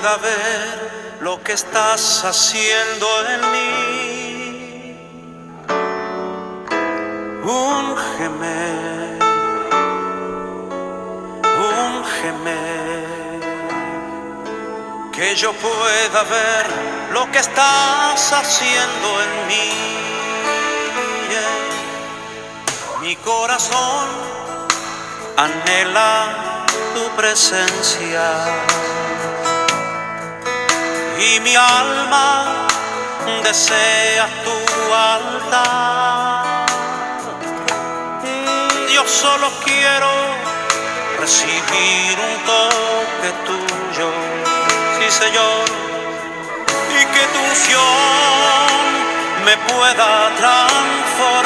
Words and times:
pueda 0.00 0.16
ver 0.16 1.18
lo 1.20 1.42
que 1.42 1.52
estás 1.52 2.24
haciendo 2.24 3.06
en 3.28 3.40
mí. 3.52 4.96
Úngeme, 7.44 9.18
úngeme, 11.82 12.62
que 15.12 15.34
yo 15.34 15.52
pueda 15.52 16.22
ver 16.22 16.66
lo 17.12 17.30
que 17.30 17.40
estás 17.40 18.32
haciendo 18.32 19.22
en 19.24 19.46
mí. 19.48 19.98
Mi 23.02 23.16
corazón 23.16 24.08
anhela 25.36 26.66
tu 26.94 27.04
presencia 27.16 28.79
y 31.20 31.38
mi 31.40 31.54
alma 31.54 32.66
desea 33.44 34.26
tu 34.44 34.56
altar. 34.94 36.66
Yo 38.94 39.06
solo 39.06 39.50
quiero 39.64 40.10
recibir 41.18 42.18
un 42.28 42.34
toque 42.50 43.30
tuyo, 43.46 44.08
sí 44.98 45.10
Señor, 45.10 45.64
y 46.98 47.04
que 47.12 47.22
tu 47.32 47.38
unción 47.50 48.80
me 49.44 49.56
pueda 49.68 50.30
transformar. 50.38 51.39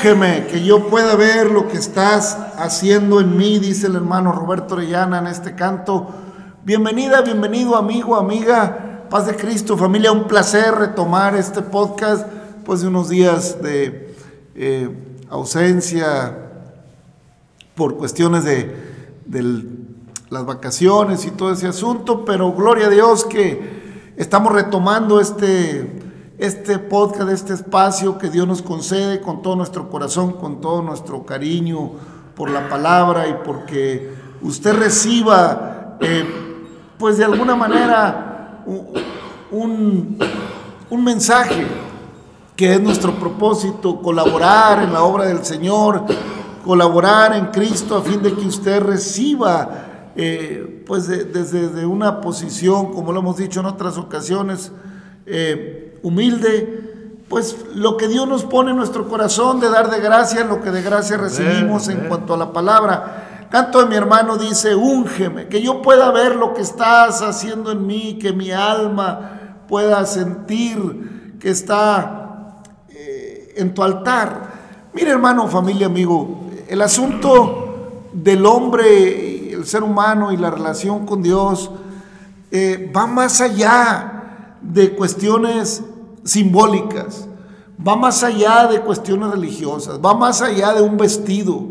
Úngeme, 0.00 0.46
que 0.46 0.64
yo 0.64 0.88
pueda 0.88 1.14
ver 1.14 1.50
lo 1.50 1.68
que 1.68 1.76
estás 1.76 2.34
haciendo 2.56 3.20
en 3.20 3.36
mí, 3.36 3.58
dice 3.58 3.86
el 3.86 3.96
hermano 3.96 4.32
Roberto 4.32 4.74
Orellana 4.74 5.18
en 5.18 5.26
este 5.26 5.54
canto. 5.54 6.08
Bienvenida, 6.64 7.20
bienvenido 7.20 7.76
amigo, 7.76 8.16
amiga, 8.16 9.04
paz 9.10 9.26
de 9.26 9.36
Cristo, 9.36 9.76
familia, 9.76 10.10
un 10.10 10.26
placer 10.26 10.74
retomar 10.74 11.36
este 11.36 11.60
podcast, 11.60 12.26
pues 12.64 12.80
de 12.80 12.86
unos 12.86 13.10
días 13.10 13.60
de 13.60 14.16
eh, 14.54 14.88
ausencia 15.28 16.34
por 17.74 17.98
cuestiones 17.98 18.44
de 18.44 18.74
las 20.30 20.46
vacaciones 20.46 21.26
y 21.26 21.30
todo 21.30 21.52
ese 21.52 21.66
asunto, 21.66 22.24
pero 22.24 22.50
gloria 22.54 22.86
a 22.86 22.90
Dios 22.90 23.26
que 23.26 24.14
estamos 24.16 24.50
retomando 24.50 25.20
este 25.20 26.09
este 26.40 26.78
podcast, 26.78 27.30
este 27.30 27.52
espacio 27.52 28.16
que 28.16 28.30
Dios 28.30 28.48
nos 28.48 28.62
concede 28.62 29.20
con 29.20 29.42
todo 29.42 29.56
nuestro 29.56 29.90
corazón, 29.90 30.32
con 30.32 30.62
todo 30.62 30.80
nuestro 30.80 31.26
cariño 31.26 31.92
por 32.34 32.50
la 32.50 32.66
palabra 32.66 33.28
y 33.28 33.34
porque 33.44 34.10
usted 34.40 34.74
reciba, 34.74 35.98
eh, 36.00 36.24
pues 36.98 37.18
de 37.18 37.26
alguna 37.26 37.54
manera, 37.54 38.64
un, 39.50 40.18
un 40.88 41.04
mensaje 41.04 41.66
que 42.56 42.72
es 42.72 42.80
nuestro 42.80 43.12
propósito, 43.16 44.00
colaborar 44.00 44.82
en 44.82 44.94
la 44.94 45.02
obra 45.02 45.26
del 45.26 45.44
Señor, 45.44 46.06
colaborar 46.64 47.36
en 47.36 47.46
Cristo 47.48 47.98
a 47.98 48.00
fin 48.00 48.22
de 48.22 48.32
que 48.32 48.46
usted 48.46 48.80
reciba, 48.80 50.12
eh, 50.16 50.84
pues 50.86 51.06
desde 51.06 51.84
una 51.84 52.22
posición, 52.22 52.94
como 52.94 53.12
lo 53.12 53.20
hemos 53.20 53.36
dicho 53.36 53.60
en 53.60 53.66
otras 53.66 53.98
ocasiones, 53.98 54.72
eh, 55.26 55.89
humilde, 56.02 57.24
pues 57.28 57.56
lo 57.74 57.96
que 57.96 58.08
Dios 58.08 58.26
nos 58.26 58.44
pone 58.44 58.72
en 58.72 58.76
nuestro 58.76 59.08
corazón 59.08 59.60
de 59.60 59.70
dar 59.70 59.90
de 59.90 60.00
gracia, 60.00 60.44
lo 60.44 60.60
que 60.60 60.70
de 60.70 60.82
gracia 60.82 61.16
recibimos 61.16 61.88
en 61.88 62.08
cuanto 62.08 62.34
a 62.34 62.36
la 62.36 62.52
palabra. 62.52 63.46
Canto 63.50 63.80
de 63.80 63.86
mi 63.86 63.96
hermano 63.96 64.36
dice, 64.36 64.74
úngeme, 64.74 65.48
que 65.48 65.62
yo 65.62 65.82
pueda 65.82 66.10
ver 66.10 66.36
lo 66.36 66.54
que 66.54 66.62
estás 66.62 67.22
haciendo 67.22 67.72
en 67.72 67.86
mí, 67.86 68.18
que 68.20 68.32
mi 68.32 68.50
alma 68.50 69.64
pueda 69.68 70.04
sentir 70.06 71.36
que 71.40 71.50
está 71.50 72.62
eh, 72.88 73.54
en 73.56 73.74
tu 73.74 73.82
altar. 73.82 74.50
Mire 74.92 75.10
hermano, 75.10 75.46
familia, 75.48 75.86
amigo, 75.86 76.50
el 76.68 76.82
asunto 76.82 78.08
del 78.12 78.44
hombre, 78.44 79.52
el 79.52 79.64
ser 79.66 79.82
humano 79.82 80.32
y 80.32 80.36
la 80.36 80.50
relación 80.50 81.06
con 81.06 81.22
Dios 81.22 81.70
eh, 82.50 82.90
va 82.94 83.06
más 83.06 83.40
allá 83.40 84.19
de 84.62 84.94
cuestiones 84.94 85.82
simbólicas, 86.24 87.26
va 87.86 87.96
más 87.96 88.22
allá 88.22 88.66
de 88.66 88.80
cuestiones 88.80 89.30
religiosas, 89.30 89.98
va 90.04 90.14
más 90.14 90.42
allá 90.42 90.72
de 90.74 90.82
un 90.82 90.96
vestido, 90.96 91.68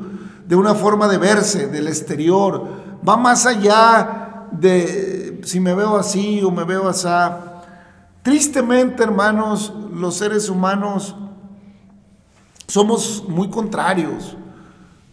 de 0.47 0.55
una 0.55 0.73
forma 0.73 1.07
de 1.07 1.17
verse, 1.17 1.67
del 1.67 1.87
exterior, 1.87 2.67
va 3.07 3.17
más 3.17 3.45
allá 3.45 4.47
de 4.51 5.39
si 5.43 5.59
me 5.59 5.73
veo 5.73 5.97
así 5.97 6.41
o 6.43 6.51
me 6.51 6.63
veo 6.63 6.87
así. 6.89 7.07
Tristemente, 8.23 9.03
hermanos, 9.03 9.73
los 9.93 10.15
seres 10.15 10.49
humanos 10.49 11.15
somos 12.67 13.23
muy 13.27 13.49
contrarios, 13.49 14.35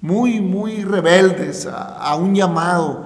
muy, 0.01 0.41
muy 0.41 0.85
rebeldes 0.85 1.67
a, 1.67 2.15
un 2.17 2.35
llamado. 2.35 3.05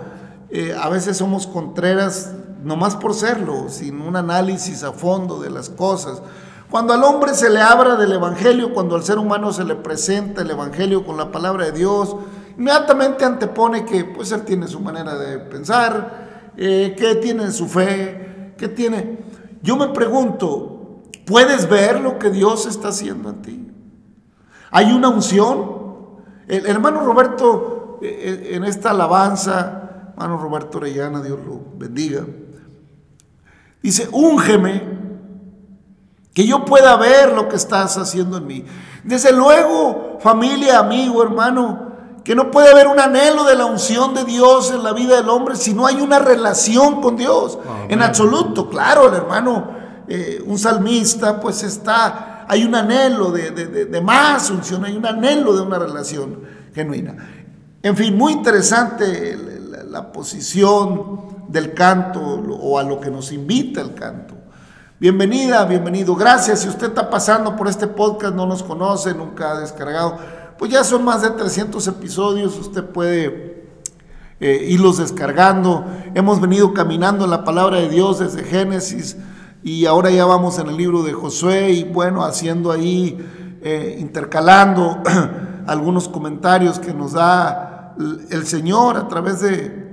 Eh, 0.50 0.74
a 0.78 0.88
veces 0.88 1.16
somos 1.16 1.46
contreras 1.46 2.34
no 2.62 2.76
más 2.76 2.96
por 2.96 3.14
serlo, 3.14 3.68
sin 3.68 4.00
un 4.00 4.16
análisis 4.16 4.82
a 4.82 4.92
fondo 4.92 5.40
de 5.40 5.50
las 5.50 5.70
cosas. 5.70 6.22
Cuando 6.70 6.92
al 6.92 7.02
hombre 7.02 7.34
se 7.34 7.50
le 7.50 7.60
abra 7.60 7.96
del 7.96 8.12
Evangelio, 8.12 8.72
cuando 8.72 8.94
al 8.94 9.02
ser 9.02 9.18
humano 9.18 9.52
se 9.52 9.64
le 9.64 9.74
presenta 9.74 10.42
el 10.42 10.50
Evangelio 10.50 11.04
con 11.04 11.16
la 11.16 11.32
palabra 11.32 11.64
de 11.64 11.72
Dios, 11.72 12.14
inmediatamente 12.56 13.24
antepone 13.24 13.84
que 13.84 14.04
pues 14.04 14.30
él 14.30 14.42
tiene 14.42 14.68
su 14.68 14.78
manera 14.78 15.18
de 15.18 15.38
pensar, 15.38 16.52
eh, 16.56 16.94
que 16.96 17.16
tiene 17.16 17.50
su 17.50 17.66
fe, 17.66 18.54
que 18.56 18.68
tiene... 18.68 19.18
Yo 19.62 19.76
me 19.76 19.88
pregunto, 19.88 21.02
¿puedes 21.26 21.68
ver 21.68 22.00
lo 22.00 22.18
que 22.18 22.30
Dios 22.30 22.66
está 22.66 22.88
haciendo 22.88 23.30
en 23.30 23.42
ti? 23.42 23.72
¿Hay 24.70 24.92
una 24.92 25.08
unción? 25.08 25.80
El, 26.46 26.66
hermano 26.66 27.00
Roberto, 27.00 27.98
eh, 28.00 28.48
eh, 28.50 28.56
en 28.56 28.64
esta 28.64 28.90
alabanza, 28.90 30.12
hermano 30.12 30.38
Roberto 30.38 30.78
Orellana, 30.78 31.20
Dios 31.20 31.38
lo 31.44 31.60
bendiga, 31.76 32.24
dice, 33.82 34.08
úngeme, 34.12 35.00
que 36.34 36.46
yo 36.46 36.64
pueda 36.64 36.96
ver 36.96 37.32
lo 37.32 37.48
que 37.48 37.56
estás 37.56 37.96
haciendo 37.98 38.38
en 38.38 38.46
mí. 38.46 38.64
Desde 39.04 39.32
luego, 39.32 40.18
familia, 40.20 40.78
amigo, 40.78 41.22
hermano, 41.22 41.90
que 42.24 42.34
no 42.34 42.50
puede 42.50 42.70
haber 42.70 42.86
un 42.86 43.00
anhelo 43.00 43.44
de 43.44 43.56
la 43.56 43.64
unción 43.64 44.14
de 44.14 44.24
Dios 44.24 44.70
en 44.70 44.82
la 44.82 44.92
vida 44.92 45.16
del 45.16 45.28
hombre 45.28 45.56
si 45.56 45.74
no 45.74 45.86
hay 45.86 46.00
una 46.00 46.18
relación 46.18 47.00
con 47.00 47.16
Dios. 47.16 47.58
En 47.88 48.02
absoluto, 48.02 48.68
claro, 48.68 49.08
el 49.08 49.14
hermano, 49.14 49.70
eh, 50.06 50.42
un 50.46 50.58
salmista, 50.58 51.40
pues 51.40 51.62
está, 51.62 52.44
hay 52.48 52.64
un 52.64 52.74
anhelo 52.74 53.30
de, 53.32 54.00
más 54.02 54.50
unción, 54.50 54.84
hay 54.84 54.96
un 54.96 55.06
anhelo 55.06 55.54
de 55.54 55.62
una 55.62 55.78
relación 55.78 56.40
genuina. 56.74 57.16
En 57.82 57.96
fin, 57.96 58.16
muy 58.16 58.34
interesante 58.34 59.36
la 59.88 60.12
posición 60.12 61.29
del 61.50 61.74
canto 61.74 62.20
o 62.20 62.78
a 62.78 62.84
lo 62.84 63.00
que 63.00 63.10
nos 63.10 63.32
invita 63.32 63.80
el 63.80 63.94
canto. 63.94 64.34
Bienvenida, 65.00 65.64
bienvenido. 65.64 66.14
Gracias. 66.14 66.60
Si 66.60 66.68
usted 66.68 66.88
está 66.88 67.10
pasando 67.10 67.56
por 67.56 67.66
este 67.66 67.88
podcast, 67.88 68.34
no 68.34 68.46
nos 68.46 68.62
conoce, 68.62 69.14
nunca 69.14 69.52
ha 69.52 69.60
descargado, 69.60 70.16
pues 70.58 70.70
ya 70.70 70.84
son 70.84 71.04
más 71.04 71.22
de 71.22 71.30
300 71.30 71.84
episodios. 71.88 72.56
Usted 72.56 72.84
puede 72.84 73.64
eh, 74.38 74.66
irlos 74.68 74.98
descargando. 74.98 75.84
Hemos 76.14 76.40
venido 76.40 76.72
caminando 76.72 77.24
en 77.24 77.30
la 77.30 77.42
palabra 77.44 77.78
de 77.78 77.88
Dios 77.88 78.20
desde 78.20 78.44
Génesis 78.44 79.16
y 79.64 79.86
ahora 79.86 80.10
ya 80.10 80.26
vamos 80.26 80.58
en 80.60 80.68
el 80.68 80.76
libro 80.76 81.02
de 81.02 81.12
Josué 81.12 81.72
y 81.72 81.84
bueno, 81.84 82.24
haciendo 82.24 82.70
ahí, 82.70 83.18
eh, 83.62 83.96
intercalando 83.98 85.02
algunos 85.66 86.08
comentarios 86.08 86.78
que 86.78 86.94
nos 86.94 87.12
da 87.12 87.96
el 88.30 88.46
Señor 88.46 88.96
a 88.96 89.08
través 89.08 89.40
de, 89.40 89.89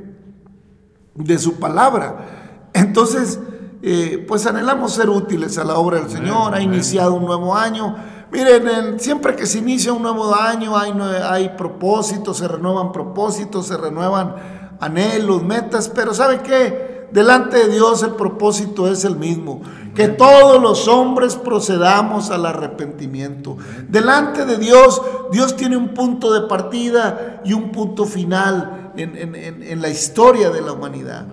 de 1.18 1.38
su 1.38 1.56
palabra. 1.60 2.70
Entonces, 2.74 3.40
eh, 3.82 4.24
pues 4.28 4.46
anhelamos 4.46 4.94
ser 4.94 5.10
útiles 5.10 5.58
a 5.58 5.64
la 5.64 5.76
obra 5.76 6.00
del 6.00 6.10
Señor, 6.10 6.54
ha 6.54 6.62
iniciado 6.62 7.14
un 7.14 7.26
nuevo 7.26 7.56
año. 7.56 7.96
Miren, 8.32 9.00
siempre 9.00 9.36
que 9.36 9.46
se 9.46 9.60
inicia 9.60 9.94
un 9.94 10.02
nuevo 10.02 10.36
año 10.36 10.78
hay, 10.78 10.94
hay 11.24 11.50
propósitos, 11.50 12.38
se 12.38 12.48
renuevan 12.48 12.92
propósitos, 12.92 13.68
se 13.68 13.78
renuevan 13.78 14.36
anhelos, 14.80 15.44
metas, 15.44 15.90
pero 15.90 16.14
¿sabe 16.14 16.42
qué? 16.42 17.08
Delante 17.12 17.58
de 17.58 17.70
Dios 17.70 18.04
el 18.04 18.12
propósito 18.12 18.92
es 18.92 19.06
el 19.06 19.16
mismo, 19.16 19.62
que 19.96 20.10
todos 20.10 20.62
los 20.62 20.90
hombres 20.90 21.36
procedamos 21.36 22.30
al 22.32 22.46
arrepentimiento. 22.46 23.58
Delante 23.88 24.46
de 24.46 24.58
Dios, 24.58 25.02
Dios 25.32 25.56
tiene 25.56 25.78
un 25.78 25.94
punto 25.94 26.34
de 26.34 26.48
partida 26.48 27.42
y 27.46 27.54
un 27.54 27.72
punto 27.72 28.06
final 28.06 28.87
en, 29.00 29.36
en 29.64 29.82
la 29.82 29.90
historia 29.90 30.50
de 30.50 30.62
la 30.62 30.74
humanidad. 30.74 31.26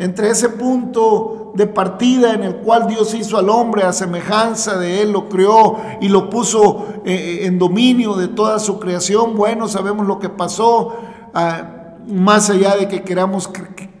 Entre 0.00 0.30
ese 0.30 0.48
punto 0.48 1.52
de 1.54 1.66
partida 1.66 2.32
en 2.32 2.42
el 2.42 2.56
cual 2.56 2.86
Dios 2.86 3.12
hizo 3.12 3.36
al 3.36 3.50
hombre 3.50 3.82
a 3.82 3.92
semejanza 3.92 4.78
de 4.78 5.02
Él, 5.02 5.12
lo 5.12 5.28
creó 5.28 5.76
y 6.00 6.08
lo 6.08 6.30
puso 6.30 6.86
eh, 7.04 7.12
eh, 7.12 7.46
en 7.46 7.58
dominio 7.58 8.14
de 8.14 8.28
toda 8.28 8.58
su 8.58 8.78
creación. 8.78 9.36
Bueno, 9.36 9.68
sabemos 9.68 10.06
lo 10.06 10.18
que 10.18 10.28
pasó, 10.28 10.96
ah, 11.34 11.96
más 12.06 12.48
allá 12.50 12.76
de 12.76 12.88
que 12.88 13.02
queramos, 13.02 13.50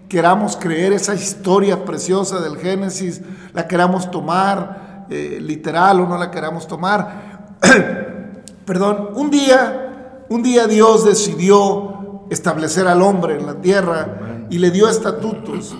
queramos 0.08 0.56
creer 0.56 0.92
esa 0.92 1.14
historia 1.14 1.84
preciosa 1.84 2.40
del 2.40 2.56
Génesis, 2.56 3.20
la 3.52 3.68
queramos 3.68 4.10
tomar 4.10 5.06
eh, 5.10 5.38
literal 5.40 6.00
o 6.00 6.06
no 6.06 6.16
la 6.16 6.30
queramos 6.30 6.66
tomar. 6.66 7.58
Perdón, 8.64 9.10
un 9.16 9.30
día, 9.30 10.24
un 10.30 10.42
día 10.42 10.66
Dios 10.66 11.04
decidió 11.04 11.89
establecer 12.30 12.86
al 12.86 13.02
hombre 13.02 13.36
en 13.36 13.46
la 13.46 13.60
tierra 13.60 14.46
y 14.48 14.58
le 14.58 14.70
dio 14.70 14.88
estatutos 14.88 15.76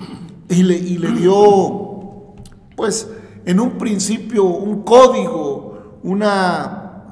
y 0.49 0.65
le, 0.65 1.13
dio, 1.13 2.35
pues, 2.77 3.09
en 3.45 3.61
un 3.61 3.79
principio 3.79 4.45
un 4.45 4.83
código, 4.83 6.01
una, 6.03 7.05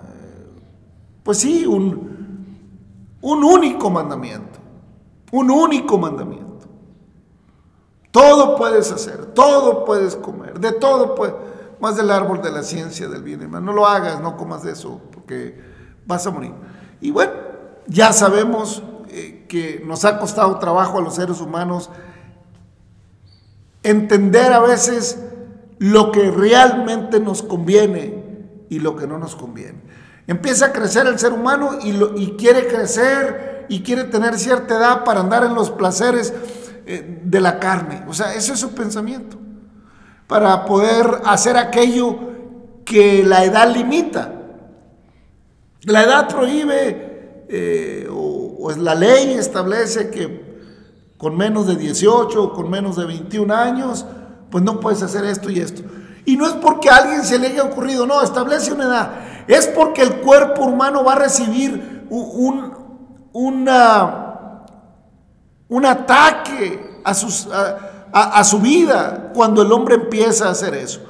pues 1.23 1.38
sí, 1.38 1.64
un, 1.64 3.17
un 3.20 3.44
único 3.44 3.90
mandamiento, 3.90 4.58
un 5.31 5.50
único 5.50 5.99
mandamiento. 5.99 6.67
Todo 8.11 8.56
puedes 8.56 8.91
hacer, 8.91 9.26
todo 9.26 9.84
puedes 9.84 10.17
comer, 10.17 10.58
de 10.58 10.73
todo 10.73 11.14
puedes, 11.14 11.37
más 11.81 11.96
del 11.96 12.11
árbol 12.11 12.43
de 12.43 12.50
la 12.50 12.64
ciencia 12.64 13.06
del 13.06 13.23
bien, 13.23 13.43
hermano. 13.43 13.67
No 13.67 13.73
lo 13.73 13.87
hagas, 13.87 14.20
no 14.20 14.37
comas 14.37 14.64
de 14.64 14.73
eso, 14.73 15.00
porque 15.12 15.61
vas 16.06 16.26
a 16.26 16.32
morir. 16.32 16.52
Y 17.00 17.12
bueno, 17.12 17.32
ya 17.87 18.12
sabemos 18.12 18.82
que 19.49 19.82
nos 19.85 20.05
ha 20.05 20.19
costado 20.19 20.59
trabajo 20.59 20.99
a 20.99 21.03
los 21.03 21.15
seres 21.15 21.41
humanos 21.41 21.91
entender 23.82 24.53
a 24.53 24.61
veces 24.61 25.19
lo 25.79 26.12
que 26.12 26.31
realmente 26.31 27.20
nos 27.20 27.43
conviene 27.43 28.25
y 28.69 28.81
lo 28.81 28.97
que 28.97 29.06
no 29.06 29.19
nos 29.19 29.37
conviene. 29.37 29.81
Empieza 30.26 30.67
a 30.67 30.73
crecer 30.73 31.06
el 31.06 31.19
ser 31.19 31.32
humano 31.32 31.79
y, 31.82 31.93
lo, 31.93 32.17
y 32.17 32.32
quiere 32.37 32.67
crecer 32.67 33.67
y 33.69 33.82
quiere 33.82 34.05
tener 34.05 34.38
cierta 34.38 34.76
edad 34.76 35.05
para 35.05 35.20
andar 35.20 35.44
en 35.44 35.55
los 35.55 35.70
placeres 35.70 36.35
eh, 36.87 37.20
de 37.25 37.41
la 37.41 37.59
carne. 37.59 38.05
O 38.09 38.12
sea, 38.12 38.35
ese 38.35 38.53
es 38.53 38.59
su 38.59 38.75
pensamiento. 38.75 39.38
Para 40.26 40.67
poder 40.67 41.23
hacer 41.25 41.56
aquello 41.56 42.19
que 42.85 43.23
la 43.25 43.44
edad 43.44 43.75
limita. 43.75 44.35
La 45.82 46.03
edad 46.03 46.29
prohíbe 46.29 47.44
eh, 47.49 48.09
o 48.58 48.70
la 48.72 48.94
ley 48.94 49.32
establece 49.34 50.10
que 50.10 50.49
con 51.16 51.37
menos 51.37 51.67
de 51.67 51.77
18 51.77 52.43
o 52.43 52.53
con 52.53 52.70
menos 52.70 52.96
de 52.96 53.05
21 53.05 53.55
años, 53.55 54.05
pues 54.50 54.65
no 54.65 54.81
puedes 54.81 55.03
hacer 55.03 55.24
esto 55.24 55.50
y 55.50 55.60
esto. 55.60 55.82
Y 56.24 56.36
no 56.36 56.46
es 56.46 56.53
porque 56.53 56.91
a 56.91 56.96
alguien 56.96 57.24
se 57.24 57.38
le 57.38 57.48
haya 57.48 57.65
ocurrido, 57.65 58.06
no, 58.06 58.22
establece 58.22 58.72
una 58.72 58.84
edad. 58.84 59.10
Es 59.46 59.67
porque 59.67 60.03
el 60.03 60.20
cuerpo 60.20 60.65
humano 60.65 61.05
va 61.05 61.15
a 61.15 61.19
recibir 61.20 62.06
un, 62.10 62.72
un 63.32 63.69
ataque 65.86 67.00
a, 67.05 67.10
a 68.12 68.44
su 68.44 68.58
vida 68.60 69.32
cuando 69.34 69.62
el 69.62 69.72
hombre 69.72 69.94
empieza 69.94 70.48
a 70.48 70.50
hacer 70.50 70.74
eso. 70.74 71.00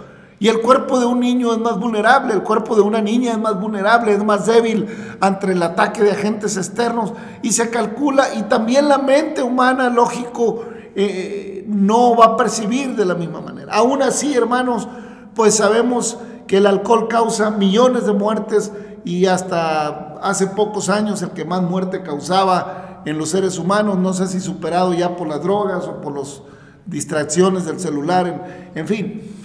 Y 0.40 0.48
el 0.48 0.60
cuerpo 0.60 1.00
de 1.00 1.06
un 1.06 1.18
niño 1.18 1.52
es 1.52 1.58
más 1.58 1.78
vulnerable, 1.78 2.32
el 2.32 2.42
cuerpo 2.42 2.76
de 2.76 2.82
una 2.82 3.00
niña 3.00 3.32
es 3.32 3.38
más 3.38 3.60
vulnerable, 3.60 4.12
es 4.12 4.22
más 4.22 4.46
débil 4.46 4.86
ante 5.20 5.50
el 5.50 5.62
ataque 5.62 6.02
de 6.02 6.12
agentes 6.12 6.56
externos. 6.56 7.12
Y 7.42 7.52
se 7.52 7.70
calcula, 7.70 8.34
y 8.34 8.42
también 8.42 8.88
la 8.88 8.98
mente 8.98 9.42
humana, 9.42 9.90
lógico, 9.90 10.64
eh, 10.94 11.64
no 11.66 12.16
va 12.16 12.26
a 12.26 12.36
percibir 12.36 12.94
de 12.94 13.04
la 13.04 13.14
misma 13.14 13.40
manera. 13.40 13.74
Aún 13.74 14.02
así, 14.02 14.34
hermanos, 14.34 14.88
pues 15.34 15.56
sabemos 15.56 16.18
que 16.46 16.58
el 16.58 16.66
alcohol 16.66 17.08
causa 17.08 17.50
millones 17.50 18.06
de 18.06 18.12
muertes 18.12 18.72
y 19.04 19.26
hasta 19.26 20.18
hace 20.22 20.46
pocos 20.48 20.88
años 20.88 21.22
el 21.22 21.30
que 21.30 21.44
más 21.44 21.62
muerte 21.62 22.02
causaba 22.02 23.02
en 23.04 23.18
los 23.18 23.30
seres 23.30 23.58
humanos, 23.58 23.98
no 23.98 24.12
sé 24.12 24.26
si 24.26 24.40
superado 24.40 24.92
ya 24.92 25.16
por 25.16 25.28
las 25.28 25.42
drogas 25.42 25.84
o 25.86 26.00
por 26.00 26.16
las 26.18 26.42
distracciones 26.86 27.64
del 27.64 27.78
celular, 27.78 28.70
en 28.74 28.86
fin. 28.86 29.37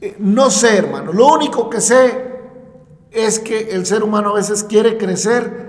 Eh, 0.00 0.16
no 0.18 0.50
sé, 0.50 0.78
hermano. 0.78 1.12
Lo 1.12 1.28
único 1.28 1.68
que 1.68 1.80
sé 1.80 2.30
es 3.10 3.38
que 3.38 3.70
el 3.72 3.84
ser 3.86 4.02
humano 4.02 4.30
a 4.30 4.34
veces 4.34 4.64
quiere 4.64 4.96
crecer 4.96 5.68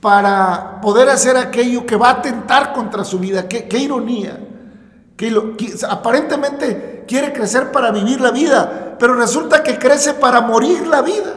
para 0.00 0.80
poder 0.80 1.08
hacer 1.08 1.36
aquello 1.36 1.86
que 1.86 1.96
va 1.96 2.08
a 2.08 2.12
atentar 2.14 2.72
contra 2.72 3.04
su 3.04 3.18
vida. 3.18 3.48
Qué, 3.48 3.78
ironía. 3.78 4.40
Que, 5.16 5.32
aparentemente 5.88 7.04
quiere 7.06 7.32
crecer 7.32 7.70
para 7.70 7.90
vivir 7.92 8.20
la 8.20 8.30
vida, 8.30 8.96
pero 8.98 9.14
resulta 9.14 9.62
que 9.62 9.78
crece 9.78 10.14
para 10.14 10.40
morir 10.40 10.86
la 10.86 11.02
vida. 11.02 11.34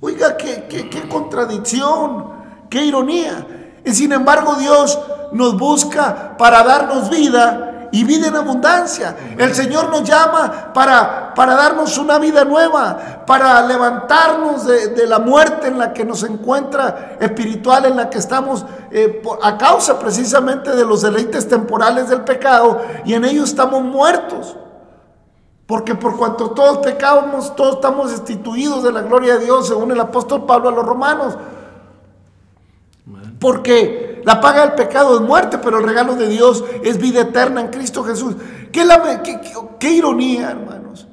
Oiga, 0.00 0.36
qué, 0.36 0.66
qué 0.68 1.08
contradicción, 1.08 2.26
qué 2.68 2.84
ironía. 2.84 3.80
Y 3.84 3.92
sin 3.92 4.12
embargo 4.12 4.56
Dios 4.56 4.98
nos 5.32 5.56
busca 5.58 6.36
para 6.36 6.62
darnos 6.62 7.08
vida 7.08 7.75
y 7.92 8.04
vida 8.04 8.28
en 8.28 8.36
abundancia. 8.36 9.16
El 9.38 9.54
Señor 9.54 9.90
nos 9.90 10.04
llama 10.04 10.72
para, 10.72 11.34
para 11.34 11.54
darnos 11.54 11.98
una 11.98 12.18
vida 12.18 12.44
nueva, 12.44 13.24
para 13.26 13.62
levantarnos 13.66 14.66
de, 14.66 15.06
la 15.06 15.18
muerte 15.18 15.68
en 15.68 15.78
la 15.78 15.92
que 15.92 16.04
nos 16.04 16.22
encuentra 16.22 17.16
espiritual, 17.20 17.84
en 17.86 17.96
la 17.96 18.10
que 18.10 18.18
estamos 18.18 18.64
eh, 18.90 19.22
a 19.42 19.56
causa 19.56 19.98
precisamente 19.98 20.74
de 20.74 20.84
los 20.84 21.02
deleites 21.02 21.48
temporales 21.48 22.08
del 22.08 22.22
pecado 22.22 22.82
y 23.04 23.14
en 23.14 23.24
ello 23.24 23.44
estamos 23.44 23.82
muertos. 23.82 24.56
Porque 25.66 25.96
por 25.96 26.16
cuanto 26.16 26.50
todos 26.50 26.78
pecamos, 26.78 27.54
todos 27.56 27.76
estamos 27.76 28.10
destituidos 28.10 28.84
de 28.84 28.92
la 28.92 29.02
gloria 29.02 29.36
de 29.36 29.44
Dios, 29.46 29.66
según 29.66 29.90
el 29.90 29.98
apóstol 30.00 30.46
Pablo 30.46 30.68
a 30.68 30.72
los 30.72 30.86
romanos. 30.86 31.36
Porque 33.40 34.15
la 34.26 34.40
paga 34.40 34.62
del 34.62 34.72
pecado 34.72 35.14
es 35.14 35.20
muerte, 35.20 35.56
pero 35.58 35.78
el 35.78 35.84
regalo 35.84 36.16
de 36.16 36.26
Dios 36.26 36.64
es 36.82 36.98
vida 36.98 37.20
eterna 37.20 37.60
en 37.60 37.68
Cristo 37.68 38.02
Jesús. 38.02 38.34
¿Qué, 38.72 38.84
qué 39.78 39.90
ironía, 39.92 40.50
hermanos? 40.50 41.06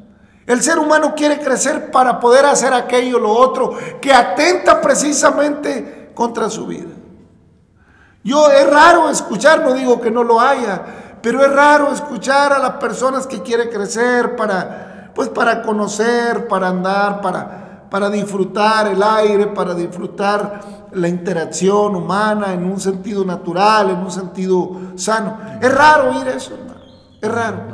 El 0.47 0.63
ser 0.63 0.79
humano 0.79 1.13
quiere 1.15 1.37
crecer 1.37 1.91
para 1.91 2.19
poder 2.19 2.43
hacer 2.47 2.73
aquello, 2.73 3.19
lo 3.19 3.29
otro, 3.29 3.77
que 4.01 4.11
atenta 4.11 4.81
precisamente 4.81 6.11
contra 6.15 6.49
su 6.49 6.65
vida. 6.65 6.89
Yo 8.23 8.49
es 8.49 8.67
raro 8.67 9.07
escuchar, 9.11 9.61
no 9.61 9.73
digo 9.73 10.01
que 10.01 10.09
no 10.09 10.23
lo 10.23 10.41
haya, 10.41 10.81
pero 11.21 11.45
es 11.45 11.53
raro 11.53 11.93
escuchar 11.93 12.51
a 12.51 12.57
las 12.57 12.71
personas 12.77 13.27
que 13.27 13.43
quieren 13.43 13.69
crecer 13.69 14.35
para, 14.35 15.11
pues 15.13 15.29
para 15.29 15.61
conocer, 15.61 16.47
para 16.47 16.69
andar, 16.69 17.21
para, 17.21 17.87
para 17.91 18.09
disfrutar 18.09 18.87
el 18.87 19.03
aire, 19.03 19.45
para 19.45 19.75
disfrutar 19.75 20.82
la 20.95 21.07
interacción 21.07 21.95
humana 21.95 22.53
en 22.53 22.63
un 22.65 22.79
sentido 22.79 23.25
natural, 23.25 23.89
en 23.91 23.99
un 23.99 24.11
sentido 24.11 24.71
sano. 24.95 25.37
Es 25.61 25.73
raro 25.73 26.11
oír 26.11 26.27
eso, 26.27 26.53
hermano. 26.53 26.81
Es 27.21 27.31
raro. 27.31 27.73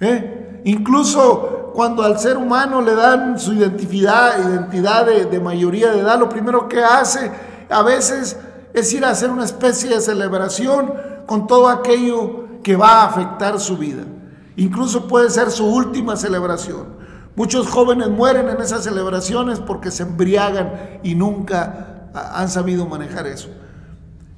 ¿Eh? 0.00 0.60
Incluso 0.64 1.72
cuando 1.74 2.02
al 2.02 2.18
ser 2.18 2.36
humano 2.36 2.82
le 2.82 2.94
dan 2.94 3.38
su 3.38 3.52
identidad, 3.52 4.38
identidad 4.46 5.06
de, 5.06 5.26
de 5.26 5.40
mayoría 5.40 5.90
de 5.90 6.00
edad, 6.00 6.18
lo 6.18 6.28
primero 6.28 6.68
que 6.68 6.82
hace 6.82 7.30
a 7.68 7.82
veces 7.82 8.38
es 8.72 8.92
ir 8.92 9.04
a 9.04 9.10
hacer 9.10 9.30
una 9.30 9.44
especie 9.44 9.90
de 9.90 10.00
celebración 10.00 10.92
con 11.26 11.46
todo 11.46 11.68
aquello 11.68 12.46
que 12.62 12.76
va 12.76 13.02
a 13.02 13.06
afectar 13.06 13.58
su 13.58 13.76
vida. 13.76 14.02
Incluso 14.56 15.06
puede 15.06 15.30
ser 15.30 15.50
su 15.50 15.66
última 15.66 16.16
celebración. 16.16 16.95
Muchos 17.36 17.68
jóvenes 17.68 18.08
mueren 18.08 18.48
en 18.48 18.60
esas 18.60 18.84
celebraciones 18.84 19.60
porque 19.60 19.90
se 19.90 20.02
embriagan 20.02 21.00
y 21.02 21.14
nunca 21.14 22.08
han 22.14 22.48
sabido 22.48 22.86
manejar 22.86 23.26
eso. 23.26 23.48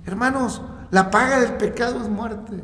Hermanos, 0.05 0.61
la 0.91 1.11
paga 1.11 1.41
del 1.41 1.55
pecado 1.55 2.01
es 2.03 2.09
muerte. 2.09 2.63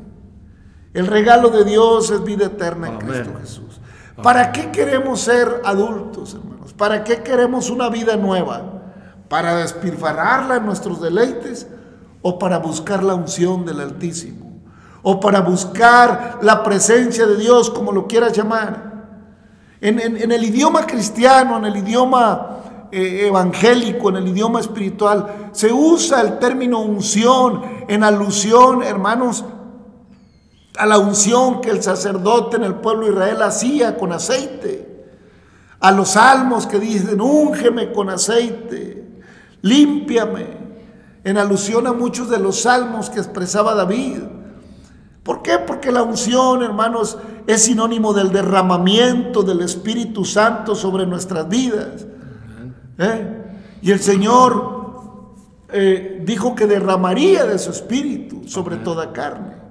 El 0.93 1.07
regalo 1.07 1.51
de 1.51 1.65
Dios 1.65 2.11
es 2.11 2.23
vida 2.25 2.47
eterna 2.47 2.89
en 2.89 2.99
Cristo 2.99 3.31
Jesús. 3.41 3.81
¿Para 4.23 4.53
qué 4.53 4.71
queremos 4.71 5.21
ser 5.21 5.63
adultos, 5.65 6.35
hermanos? 6.35 6.73
¿Para 6.73 7.05
qué 7.05 7.23
queremos 7.23 7.71
una 7.71 7.89
vida 7.89 8.17
nueva? 8.17 8.75
para 9.35 9.57
despilfarrarla 9.57 10.57
en 10.57 10.67
nuestros 10.67 11.01
deleites 11.01 11.67
o 12.23 12.39
para 12.39 12.59
buscar 12.59 13.03
la 13.03 13.15
unción 13.15 13.65
del 13.65 13.81
Altísimo 13.81 14.61
o 15.03 15.19
para 15.19 15.41
buscar 15.41 16.39
la 16.41 16.63
presencia 16.63 17.27
de 17.27 17.37
Dios, 17.37 17.69
como 17.69 17.91
lo 17.91 18.07
quieras 18.07 18.33
llamar. 18.33 18.94
En, 19.87 20.33
el 20.33 20.43
idioma 20.43 20.87
cristiano, 20.87 21.59
en 21.59 21.67
el 21.67 21.77
idioma 21.77 22.89
eh, 22.91 23.27
evangélico, 23.27 24.09
en 24.09 24.17
el 24.17 24.29
idioma 24.29 24.61
espiritual, 24.61 25.51
se 25.53 25.71
usa 25.71 26.23
el 26.23 26.39
término 26.39 26.81
unción 26.81 27.61
en 27.87 28.03
alusión, 28.03 28.83
hermanos, 28.83 29.45
a 30.79 30.87
la 30.87 30.99
unción 30.99 31.61
que 31.61 31.69
el 31.69 31.83
sacerdote 31.83 32.57
en 32.57 32.65
el 32.65 32.77
pueblo 32.77 33.05
de 33.05 33.13
Israel 33.13 33.43
hacía 33.43 33.99
con 33.99 34.15
aceite, 34.15 35.05
a 35.81 35.91
los 35.91 36.13
salmos 36.13 36.67
que 36.67 36.79
dicen, 36.79 37.21
úngeme 37.21 37.93
con 37.93 38.09
aceite, 38.09 39.07
límpiame, 39.61 40.47
en 41.25 41.37
alusión 41.37 41.87
a 41.87 41.93
muchos 41.93 42.31
de 42.31 42.39
los 42.39 42.63
salmos 42.63 43.11
que 43.11 43.19
expresaba 43.19 43.75
David. 43.75 44.23
¿Por 45.25 45.43
qué? 45.43 45.59
Porque 45.59 45.91
la 45.91 46.03
unción, 46.03 46.63
hermanos, 46.63 47.19
es 47.47 47.63
sinónimo 47.63 48.13
del 48.13 48.31
derramamiento 48.31 49.43
del 49.43 49.63
Espíritu 49.63 50.25
Santo 50.25 50.75
sobre 50.75 51.07
nuestras 51.07 51.49
vidas. 51.49 52.07
¿Eh? 52.99 53.43
Y 53.81 53.91
el 53.91 54.01
Señor 54.01 54.85
eh, 55.73 56.21
dijo 56.25 56.55
que 56.55 56.67
derramaría 56.67 57.45
de 57.47 57.59
su 57.59 57.71
Espíritu 57.71 58.47
sobre 58.47 58.77
toda 58.77 59.13
carne. 59.13 59.65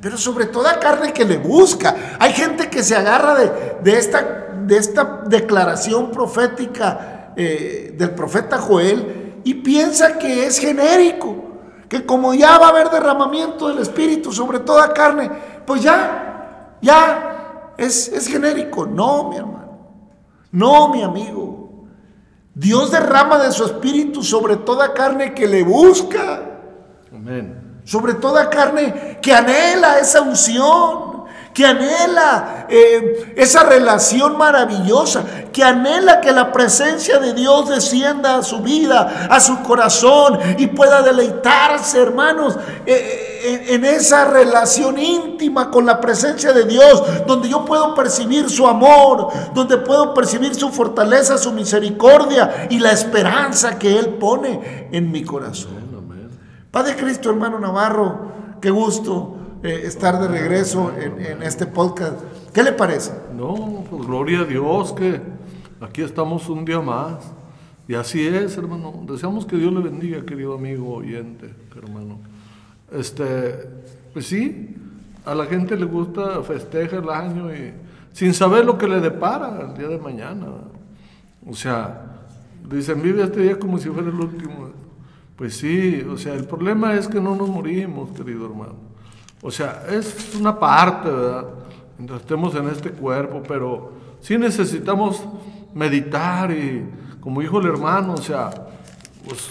Pero 0.00 0.16
sobre 0.16 0.46
toda 0.46 0.78
carne 0.78 1.12
que 1.12 1.24
le 1.24 1.38
busca. 1.38 2.16
Hay 2.18 2.32
gente 2.32 2.68
que 2.68 2.82
se 2.82 2.94
agarra 2.94 3.34
de, 3.82 3.98
esta, 3.98 4.48
de 4.66 4.76
esta, 4.76 5.22
declaración 5.26 6.10
profética 6.10 7.32
eh, 7.36 7.94
del 7.96 8.10
profeta 8.10 8.58
Joel 8.58 9.40
y 9.44 9.54
piensa 9.54 10.18
que 10.18 10.46
es 10.46 10.58
genérico, 10.58 11.47
que 11.88 12.04
como 12.04 12.34
ya 12.34 12.58
va 12.58 12.66
a 12.66 12.70
haber 12.70 12.90
derramamiento 12.90 13.68
del 13.68 13.78
Espíritu 13.78 14.32
sobre 14.32 14.60
toda 14.60 14.92
carne, 14.92 15.30
pues 15.66 15.82
ya, 15.82 16.76
ya 16.82 17.72
es, 17.76 18.08
es 18.08 18.28
genérico. 18.28 18.86
No, 18.86 19.30
mi 19.30 19.36
hermano, 19.36 19.78
no, 20.52 20.88
mi 20.88 21.02
amigo. 21.02 21.86
Dios 22.54 22.90
derrama 22.90 23.38
de 23.38 23.52
su 23.52 23.64
Espíritu 23.64 24.22
sobre 24.22 24.56
toda 24.56 24.92
carne 24.92 25.32
que 25.32 25.46
le 25.46 25.62
busca. 25.62 26.42
Amén. 27.12 27.80
Sobre 27.84 28.14
toda 28.14 28.50
carne 28.50 29.18
que 29.22 29.32
anhela 29.32 29.98
esa 29.98 30.20
unción 30.20 31.17
que 31.58 31.66
anhela 31.66 32.66
eh, 32.68 33.34
esa 33.34 33.64
relación 33.64 34.38
maravillosa, 34.38 35.24
que 35.52 35.64
anhela 35.64 36.20
que 36.20 36.30
la 36.30 36.52
presencia 36.52 37.18
de 37.18 37.34
Dios 37.34 37.68
descienda 37.68 38.36
a 38.36 38.44
su 38.44 38.60
vida, 38.60 39.26
a 39.28 39.40
su 39.40 39.60
corazón 39.64 40.38
y 40.56 40.68
pueda 40.68 41.02
deleitarse, 41.02 42.00
hermanos, 42.00 42.56
eh, 42.86 43.40
eh, 43.42 43.64
en 43.70 43.84
esa 43.84 44.26
relación 44.26 45.00
íntima 45.00 45.68
con 45.68 45.84
la 45.84 46.00
presencia 46.00 46.52
de 46.52 46.62
Dios, 46.62 47.26
donde 47.26 47.48
yo 47.48 47.64
puedo 47.64 47.92
percibir 47.92 48.48
su 48.48 48.64
amor, 48.64 49.26
donde 49.52 49.78
puedo 49.78 50.14
percibir 50.14 50.54
su 50.54 50.68
fortaleza, 50.68 51.38
su 51.38 51.50
misericordia 51.50 52.68
y 52.70 52.78
la 52.78 52.92
esperanza 52.92 53.80
que 53.80 53.98
Él 53.98 54.10
pone 54.10 54.86
en 54.92 55.10
mi 55.10 55.24
corazón. 55.24 55.88
Padre 56.70 56.94
Cristo, 56.94 57.30
hermano 57.30 57.58
Navarro, 57.58 58.30
qué 58.60 58.70
gusto 58.70 59.37
eh, 59.62 59.82
estar 59.84 60.20
de 60.20 60.28
regreso 60.28 60.92
en, 60.96 61.42
este 61.42 61.66
podcast. 61.66 62.20
¿Qué 62.52 62.62
le 62.62 62.72
parece? 62.72 63.12
No, 63.36 63.84
pues 63.90 64.06
gloria 64.06 64.40
a 64.40 64.44
Dios 64.44 64.92
que 64.92 65.20
aquí 65.80 66.02
estamos 66.02 66.48
un 66.48 66.64
día 66.64 66.80
más. 66.80 67.32
Y 67.88 67.94
así 67.94 68.24
es, 68.26 68.56
hermano. 68.56 69.02
Deseamos 69.08 69.46
que 69.46 69.56
Dios 69.56 69.72
le 69.72 69.80
bendiga, 69.80 70.24
querido 70.24 70.54
amigo 70.54 70.94
oyente, 70.94 71.52
hermano. 71.76 72.20
Este, 72.92 73.68
pues 74.12 74.26
sí, 74.26 74.76
a 75.24 75.34
la 75.34 75.46
gente 75.46 75.76
le 75.76 75.86
gusta 75.86 76.42
festejar 76.42 77.02
el 77.02 77.10
año 77.10 77.52
y 77.52 77.72
sin 78.12 78.34
saber 78.34 78.64
lo 78.64 78.78
que 78.78 78.86
le 78.86 79.00
depara 79.00 79.60
el 79.60 79.76
día 79.76 79.88
de 79.88 79.98
mañana. 79.98 80.46
O 81.44 81.54
sea, 81.54 82.28
dicen, 82.70 83.02
vive 83.02 83.24
este 83.24 83.40
día 83.40 83.58
como 83.58 83.78
si 83.78 83.88
fuera 83.88 84.08
el 84.08 84.14
último. 84.14 84.70
Pues 85.34 85.56
sí, 85.56 86.04
o 86.08 86.16
sea, 86.16 86.34
el 86.34 86.44
problema 86.44 86.94
es 86.94 87.08
que 87.08 87.20
no 87.20 87.34
nos 87.34 87.48
morimos, 87.48 88.10
querido 88.12 88.46
hermano. 88.46 88.87
O 89.42 89.50
sea, 89.50 89.84
es 89.88 90.34
una 90.38 90.58
parte, 90.58 91.10
¿verdad? 91.10 91.44
Mientras 91.96 92.20
estemos 92.20 92.54
en 92.54 92.68
este 92.68 92.90
cuerpo, 92.90 93.42
pero 93.46 93.92
sí 94.20 94.36
necesitamos 94.36 95.24
meditar 95.74 96.50
y, 96.50 96.88
como 97.20 97.40
dijo 97.40 97.60
el 97.60 97.66
hermano, 97.66 98.14
o 98.14 98.22
sea, 98.22 98.50
pues 99.26 99.48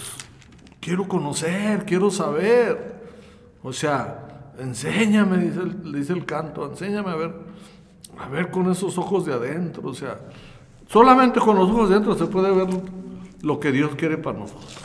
quiero 0.80 1.06
conocer, 1.08 1.84
quiero 1.84 2.10
saber. 2.10 2.98
O 3.62 3.72
sea, 3.72 4.52
enséñame, 4.58 5.38
dice 5.38 5.60
el, 5.60 5.92
dice 5.92 6.12
el 6.12 6.24
canto, 6.24 6.66
enséñame 6.70 7.10
a 7.10 7.16
ver, 7.16 7.34
a 8.18 8.28
ver 8.28 8.50
con 8.50 8.70
esos 8.70 8.98
ojos 8.98 9.24
de 9.24 9.34
adentro. 9.34 9.88
O 9.88 9.94
sea, 9.94 10.18
solamente 10.88 11.40
con 11.40 11.56
los 11.56 11.70
ojos 11.70 11.88
de 11.88 11.96
adentro 11.96 12.14
se 12.16 12.26
puede 12.26 12.50
ver 12.50 12.68
lo 13.42 13.60
que 13.60 13.72
Dios 13.72 13.94
quiere 13.96 14.18
para 14.18 14.38
nosotros. 14.38 14.76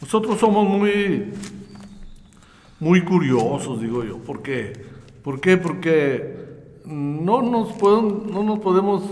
Nosotros 0.00 0.38
somos 0.38 0.68
muy 0.68 1.32
muy 2.80 3.02
curiosos, 3.02 3.80
digo 3.80 4.02
yo. 4.04 4.18
¿Por 4.18 4.42
qué? 4.42 4.72
¿Por 5.22 5.40
qué? 5.40 5.56
Porque 5.56 6.36
no 6.86 7.42
nos, 7.42 7.80
no 7.80 8.42
nos 8.42 8.58
podemos 8.58 9.02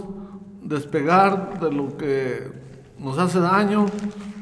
despegar 0.62 1.60
de 1.60 1.72
lo 1.72 1.96
que 1.96 2.48
nos 2.98 3.18
hace 3.18 3.38
daño, 3.38 3.86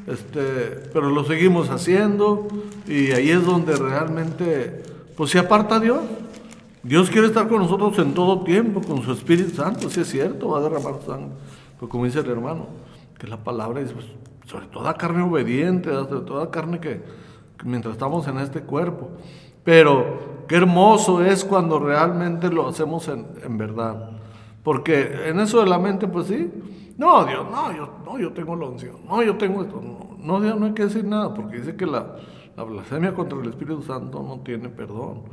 este, 0.06 0.88
pero 0.92 1.10
lo 1.10 1.24
seguimos 1.24 1.68
haciendo 1.68 2.46
y 2.86 3.12
ahí 3.12 3.30
es 3.30 3.44
donde 3.44 3.76
realmente 3.76 4.82
pues 5.16 5.30
se 5.30 5.38
aparta 5.38 5.80
Dios. 5.80 6.00
Dios 6.82 7.10
quiere 7.10 7.26
estar 7.26 7.48
con 7.48 7.58
nosotros 7.58 7.98
en 7.98 8.14
todo 8.14 8.44
tiempo, 8.44 8.80
con 8.80 9.02
su 9.02 9.12
Espíritu 9.12 9.56
Santo, 9.56 9.90
si 9.90 10.00
es 10.00 10.08
cierto, 10.08 10.50
va 10.50 10.58
a 10.58 10.62
derramar 10.62 11.00
sangre. 11.04 11.32
Pero 11.74 11.88
como 11.88 12.04
dice 12.04 12.20
el 12.20 12.30
hermano, 12.30 12.68
que 13.18 13.26
la 13.26 13.42
palabra 13.42 13.80
es 13.80 13.92
pues, 13.92 14.06
sobre 14.46 14.66
toda 14.66 14.94
carne 14.94 15.22
obediente, 15.22 15.90
sobre 15.90 16.20
toda 16.24 16.50
carne 16.50 16.78
que, 16.78 17.00
mientras 17.66 17.92
estamos 17.94 18.26
en 18.28 18.38
este 18.38 18.62
cuerpo. 18.62 19.10
Pero 19.64 20.44
qué 20.48 20.56
hermoso 20.56 21.24
es 21.24 21.44
cuando 21.44 21.78
realmente 21.78 22.50
lo 22.50 22.68
hacemos 22.68 23.08
en, 23.08 23.58
verdad. 23.58 24.10
Porque 24.62 25.28
en 25.28 25.40
eso 25.40 25.60
de 25.60 25.66
la 25.66 25.78
mente, 25.78 26.08
pues 26.08 26.28
sí, 26.28 26.50
no, 26.96 27.24
Dios, 27.24 27.46
no, 27.50 27.72
yo, 27.72 27.90
no, 28.04 28.18
yo 28.18 28.32
tengo 28.32 28.56
la 28.56 28.66
unción, 28.66 28.96
no, 29.06 29.22
yo 29.22 29.36
tengo 29.36 29.62
esto, 29.62 29.80
no, 29.82 30.16
no, 30.18 30.40
Dios, 30.40 30.58
no 30.58 30.66
hay 30.66 30.72
que 30.72 30.84
decir 30.84 31.04
nada, 31.04 31.34
porque 31.34 31.58
dice 31.58 31.76
que 31.76 31.84
la, 31.84 32.16
la 32.56 32.64
blasfemia 32.64 33.12
contra 33.12 33.38
el 33.38 33.50
Espíritu 33.50 33.82
Santo 33.82 34.22
no 34.22 34.40
tiene 34.40 34.68
perdón. 34.68 35.24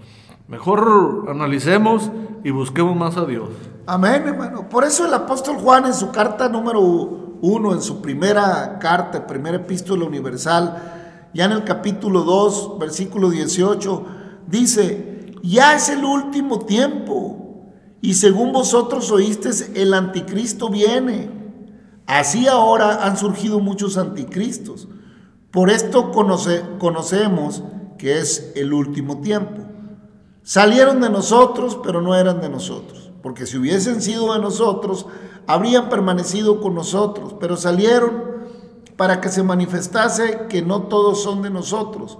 Mejor 0.48 1.26
analicemos 1.30 2.12
y 2.44 2.52
busquemos 2.52 2.96
más 2.98 3.16
a 3.16 3.26
Dios. 3.26 3.50
Amén, 3.86 4.24
hermano. 4.28 4.68
Por 4.68 4.84
eso 4.84 5.06
el 5.06 5.14
apóstol 5.14 5.56
Juan 5.56 5.86
en 5.86 5.94
su 5.94 6.12
carta 6.12 6.50
número 6.50 6.82
uno, 6.82 7.74
en 7.74 7.82
su 7.82 8.02
primera 8.02 8.78
carta, 8.80 9.26
primera 9.26 9.58
epístola 9.58 10.06
universal, 10.06 11.03
ya 11.34 11.46
en 11.46 11.52
el 11.52 11.64
capítulo 11.64 12.24
2, 12.24 12.80
versículo 12.80 13.30
18, 13.30 14.06
dice, 14.48 15.36
ya 15.42 15.76
es 15.76 15.90
el 15.90 16.06
último 16.06 16.60
tiempo, 16.60 17.70
y 18.02 18.16
según 18.16 18.52
vosotros 18.52 19.12
oísteis, 19.12 19.72
el 19.76 19.94
anticristo 19.94 20.70
viene. 20.70 21.30
Así 22.06 22.48
ahora 22.48 23.06
han 23.06 23.16
surgido 23.18 23.60
muchos 23.62 23.98
anticristos. 23.98 24.90
Por 25.52 25.70
esto 25.70 26.12
conocemos 26.12 27.64
que 27.98 28.20
es 28.20 28.52
el 28.56 28.74
último 28.74 29.22
tiempo. 29.22 29.62
Salieron 30.42 31.00
de 31.00 31.10
nosotros, 31.10 31.80
pero 31.82 32.02
no 32.02 32.14
eran 32.16 32.42
de 32.42 32.50
nosotros, 32.50 33.12
porque 33.22 33.46
si 33.46 33.58
hubiesen 33.58 34.02
sido 34.02 34.34
de 34.34 34.40
nosotros, 34.40 35.06
habrían 35.48 35.88
permanecido 35.88 36.60
con 36.60 36.76
nosotros, 36.76 37.36
pero 37.40 37.56
salieron 37.56 38.33
para 38.98 39.22
que 39.22 39.30
se 39.30 39.44
manifestase 39.44 40.48
que 40.50 40.62
no 40.62 40.84
todos 40.84 41.24
son 41.24 41.42
de 41.42 41.50
nosotros. 41.50 42.18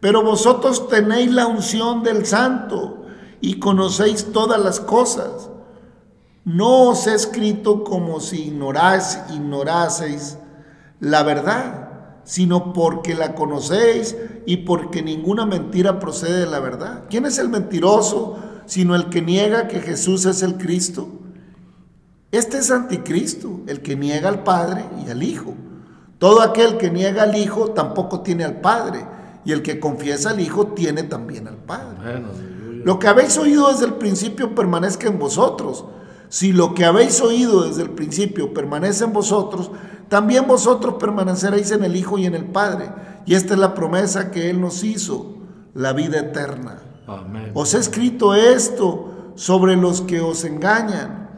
Pero 0.00 0.22
vosotros 0.22 0.88
tenéis 0.88 1.32
la 1.32 1.46
unción 1.46 2.02
del 2.02 2.26
santo 2.26 3.04
y 3.40 3.58
conocéis 3.58 4.32
todas 4.32 4.60
las 4.60 4.80
cosas. 4.80 5.50
No 6.44 6.90
os 6.90 7.06
he 7.06 7.14
escrito 7.14 7.84
como 7.84 8.20
si 8.20 8.48
ignoráis, 8.48 9.18
ignoraseis 9.30 10.38
la 11.00 11.22
verdad 11.22 11.88
sino 12.28 12.74
porque 12.74 13.14
la 13.14 13.34
conocéis 13.34 14.14
y 14.44 14.58
porque 14.58 15.02
ninguna 15.02 15.46
mentira 15.46 15.98
procede 15.98 16.40
de 16.40 16.46
la 16.46 16.60
verdad. 16.60 17.04
¿Quién 17.08 17.24
es 17.24 17.38
el 17.38 17.48
mentiroso 17.48 18.36
sino 18.66 18.94
el 18.94 19.08
que 19.08 19.22
niega 19.22 19.66
que 19.66 19.80
Jesús 19.80 20.26
es 20.26 20.42
el 20.42 20.58
Cristo? 20.58 21.08
Este 22.30 22.58
es 22.58 22.70
anticristo, 22.70 23.62
el 23.66 23.80
que 23.80 23.96
niega 23.96 24.28
al 24.28 24.44
Padre 24.44 24.84
y 25.02 25.10
al 25.10 25.22
Hijo. 25.22 25.54
Todo 26.18 26.42
aquel 26.42 26.76
que 26.76 26.90
niega 26.90 27.22
al 27.22 27.36
Hijo 27.36 27.70
tampoco 27.70 28.20
tiene 28.20 28.44
al 28.44 28.60
Padre, 28.60 29.04
y 29.44 29.52
el 29.52 29.62
que 29.62 29.78
confiesa 29.78 30.30
al 30.30 30.40
Hijo 30.40 30.68
tiene 30.68 31.04
también 31.04 31.46
al 31.46 31.56
Padre. 31.56 32.22
Lo 32.84 32.98
que 32.98 33.08
habéis 33.08 33.38
oído 33.38 33.68
desde 33.68 33.86
el 33.86 33.94
principio 33.94 34.54
permanezca 34.54 35.08
en 35.08 35.18
vosotros. 35.18 35.84
Si 36.28 36.52
lo 36.52 36.74
que 36.74 36.84
habéis 36.84 37.20
oído 37.20 37.62
desde 37.62 37.82
el 37.82 37.90
principio 37.90 38.52
permanece 38.52 39.04
en 39.04 39.12
vosotros, 39.12 39.70
también 40.08 40.46
vosotros 40.46 40.94
permaneceréis 40.98 41.70
en 41.70 41.84
el 41.84 41.96
Hijo 41.96 42.18
y 42.18 42.26
en 42.26 42.34
el 42.34 42.46
Padre. 42.46 42.90
Y 43.24 43.34
esta 43.34 43.54
es 43.54 43.60
la 43.60 43.74
promesa 43.74 44.30
que 44.30 44.50
Él 44.50 44.60
nos 44.60 44.84
hizo, 44.84 45.36
la 45.74 45.92
vida 45.92 46.18
eterna. 46.18 46.82
Os 47.54 47.74
he 47.74 47.78
escrito 47.78 48.34
esto 48.34 49.32
sobre 49.34 49.76
los 49.76 50.02
que 50.02 50.20
os 50.20 50.44
engañan, 50.44 51.30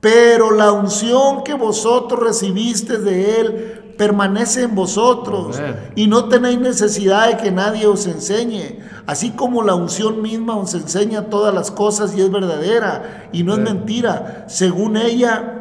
pero 0.00 0.50
la 0.50 0.72
unción 0.72 1.44
que 1.44 1.54
vosotros 1.54 2.20
recibiste 2.20 2.98
de 2.98 3.40
Él 3.40 3.83
permanece 3.96 4.62
en 4.62 4.74
vosotros 4.74 5.60
y 5.94 6.06
no 6.06 6.28
tenéis 6.28 6.58
necesidad 6.58 7.28
de 7.28 7.36
que 7.36 7.50
nadie 7.50 7.86
os 7.86 8.06
enseñe, 8.06 8.80
así 9.06 9.30
como 9.30 9.62
la 9.62 9.74
unción 9.74 10.22
misma 10.22 10.56
os 10.56 10.74
enseña 10.74 11.30
todas 11.30 11.54
las 11.54 11.70
cosas 11.70 12.16
y 12.16 12.20
es 12.20 12.30
verdadera 12.30 13.28
y 13.32 13.42
no 13.42 13.54
es 13.54 13.60
mentira, 13.60 14.44
según 14.48 14.96
ella 14.96 15.60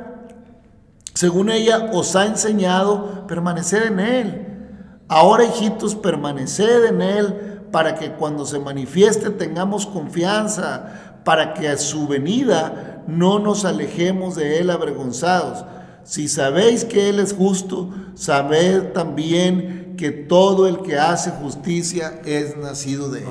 según 1.13 1.51
ella 1.51 1.91
os 1.93 2.15
ha 2.15 2.25
enseñado, 2.25 3.27
permanecer 3.27 3.83
en 3.83 3.99
Él. 3.99 4.47
Ahora, 5.07 5.45
hijitos, 5.45 5.95
permaneced 5.95 6.85
en 6.85 7.01
Él 7.01 7.59
para 7.71 7.95
que 7.95 8.13
cuando 8.13 8.45
se 8.45 8.59
manifieste 8.59 9.29
tengamos 9.29 9.85
confianza, 9.85 11.21
para 11.23 11.53
que 11.53 11.69
a 11.69 11.77
su 11.77 12.07
venida 12.07 13.03
no 13.07 13.39
nos 13.39 13.63
alejemos 13.63 14.35
de 14.35 14.59
Él 14.59 14.69
avergonzados. 14.69 15.65
Si 16.03 16.27
sabéis 16.27 16.85
que 16.85 17.09
Él 17.09 17.19
es 17.19 17.33
justo, 17.33 17.89
sabed 18.15 18.91
también 18.93 19.95
que 19.97 20.11
todo 20.11 20.67
el 20.67 20.79
que 20.81 20.97
hace 20.97 21.31
justicia 21.31 22.21
es 22.25 22.57
nacido 22.57 23.09
de 23.09 23.21
Él. 23.21 23.27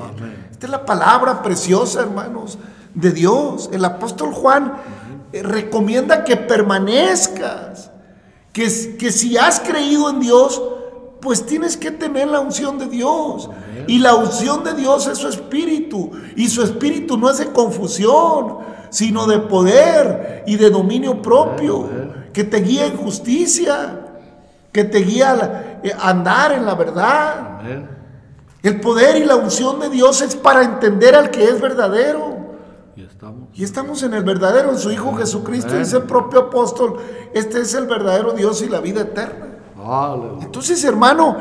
Esta 0.51 0.67
es 0.67 0.71
la 0.71 0.85
palabra 0.85 1.43
preciosa, 1.43 2.01
hermanos, 2.01 2.57
de 2.93 3.11
Dios. 3.11 3.69
El 3.71 3.85
apóstol 3.85 4.33
Juan 4.33 4.73
recomienda 5.31 6.23
que 6.23 6.37
permanezcas, 6.37 7.91
que, 8.51 8.97
que 8.97 9.11
si 9.11 9.37
has 9.37 9.59
creído 9.59 10.09
en 10.09 10.19
Dios, 10.19 10.61
pues 11.23 11.45
tienes 11.45 11.77
que 11.77 11.91
tener 11.91 12.27
la 12.27 12.39
unción 12.39 12.77
de 12.77 12.87
Dios. 12.87 13.49
Y 13.87 13.99
la 13.99 14.15
unción 14.15 14.63
de 14.63 14.73
Dios 14.73 15.07
es 15.07 15.17
su 15.17 15.27
espíritu. 15.27 16.11
Y 16.35 16.49
su 16.49 16.61
espíritu 16.61 17.17
no 17.17 17.29
es 17.29 17.37
de 17.37 17.47
confusión, 17.47 18.57
sino 18.89 19.25
de 19.25 19.39
poder 19.39 20.43
y 20.45 20.57
de 20.57 20.69
dominio 20.69 21.21
propio, 21.21 21.89
que 22.33 22.43
te 22.43 22.57
guía 22.57 22.87
en 22.87 22.97
justicia, 22.97 23.99
que 24.71 24.83
te 24.83 24.99
guía 24.99 25.79
a 25.97 26.09
andar 26.09 26.51
en 26.51 26.65
la 26.65 26.75
verdad. 26.75 27.61
El 28.63 28.79
poder 28.79 29.17
y 29.17 29.25
la 29.25 29.35
unción 29.35 29.79
de 29.79 29.89
Dios 29.89 30.21
es 30.21 30.35
para 30.35 30.63
entender 30.63 31.15
al 31.15 31.29
que 31.29 31.43
es 31.43 31.61
verdadero. 31.61 32.33
Y 33.53 33.63
estamos 33.63 34.03
en 34.03 34.13
el 34.13 34.23
verdadero, 34.23 34.71
en 34.71 34.77
su 34.77 34.91
Hijo 34.91 35.13
Jesucristo, 35.15 35.77
dice 35.77 35.97
el 35.97 36.03
propio 36.03 36.41
apóstol, 36.41 36.97
este 37.33 37.61
es 37.61 37.73
el 37.73 37.85
verdadero 37.85 38.33
Dios 38.33 38.61
y 38.61 38.69
la 38.69 38.79
vida 38.79 39.01
eterna. 39.01 39.47
Entonces, 40.41 40.83
hermano, 40.83 41.37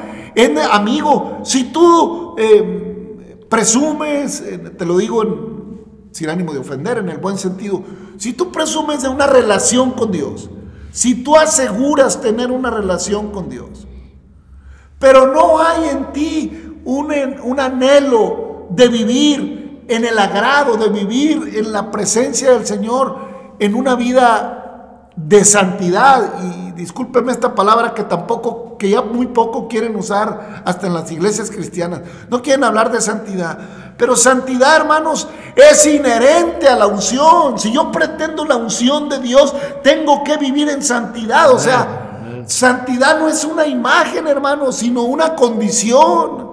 amigo, 0.70 1.40
si 1.44 1.72
tú 1.72 2.34
eh, 2.38 3.44
presumes, 3.48 4.40
eh, 4.40 4.58
te 4.58 4.84
lo 4.84 4.96
digo 4.98 5.22
sin 6.10 6.28
ánimo 6.28 6.52
de 6.52 6.58
ofender, 6.58 6.98
en 6.98 7.08
el 7.08 7.18
buen 7.18 7.38
sentido, 7.38 7.82
si 8.18 8.32
tú 8.32 8.52
presumes 8.52 9.02
de 9.02 9.08
una 9.08 9.26
relación 9.26 9.92
con 9.92 10.10
Dios, 10.10 10.50
si 10.92 11.24
tú 11.24 11.36
aseguras 11.36 12.20
tener 12.20 12.52
una 12.52 12.70
relación 12.70 13.32
con 13.32 13.48
Dios, 13.48 13.88
pero 15.00 15.32
no 15.32 15.58
hay 15.58 15.88
en 15.88 16.12
ti 16.12 16.80
un, 16.84 17.12
un 17.42 17.58
anhelo 17.58 18.68
de 18.70 18.88
vivir 18.88 19.62
en 19.88 20.04
el 20.04 20.18
agrado 20.18 20.76
de 20.76 20.88
vivir 20.88 21.52
en 21.56 21.72
la 21.72 21.90
presencia 21.90 22.52
del 22.52 22.66
Señor, 22.66 23.18
en 23.58 23.74
una 23.74 23.94
vida 23.94 25.10
de 25.16 25.44
santidad. 25.44 26.42
Y 26.42 26.72
discúlpeme 26.72 27.32
esta 27.32 27.54
palabra 27.54 27.94
que 27.94 28.04
tampoco, 28.04 28.78
que 28.78 28.90
ya 28.90 29.02
muy 29.02 29.26
poco 29.26 29.68
quieren 29.68 29.94
usar 29.96 30.62
hasta 30.64 30.86
en 30.86 30.94
las 30.94 31.10
iglesias 31.12 31.50
cristianas. 31.50 32.00
No 32.30 32.42
quieren 32.42 32.64
hablar 32.64 32.90
de 32.90 33.00
santidad. 33.00 33.58
Pero 33.96 34.16
santidad, 34.16 34.76
hermanos, 34.76 35.28
es 35.54 35.86
inherente 35.86 36.68
a 36.68 36.76
la 36.76 36.86
unción. 36.86 37.58
Si 37.58 37.72
yo 37.72 37.92
pretendo 37.92 38.44
la 38.44 38.56
unción 38.56 39.08
de 39.08 39.18
Dios, 39.18 39.54
tengo 39.82 40.24
que 40.24 40.36
vivir 40.36 40.68
en 40.68 40.82
santidad. 40.82 41.52
O 41.52 41.58
sea, 41.58 42.44
santidad 42.46 43.18
no 43.18 43.28
es 43.28 43.44
una 43.44 43.66
imagen, 43.66 44.26
hermanos, 44.26 44.76
sino 44.76 45.02
una 45.02 45.34
condición. 45.34 46.52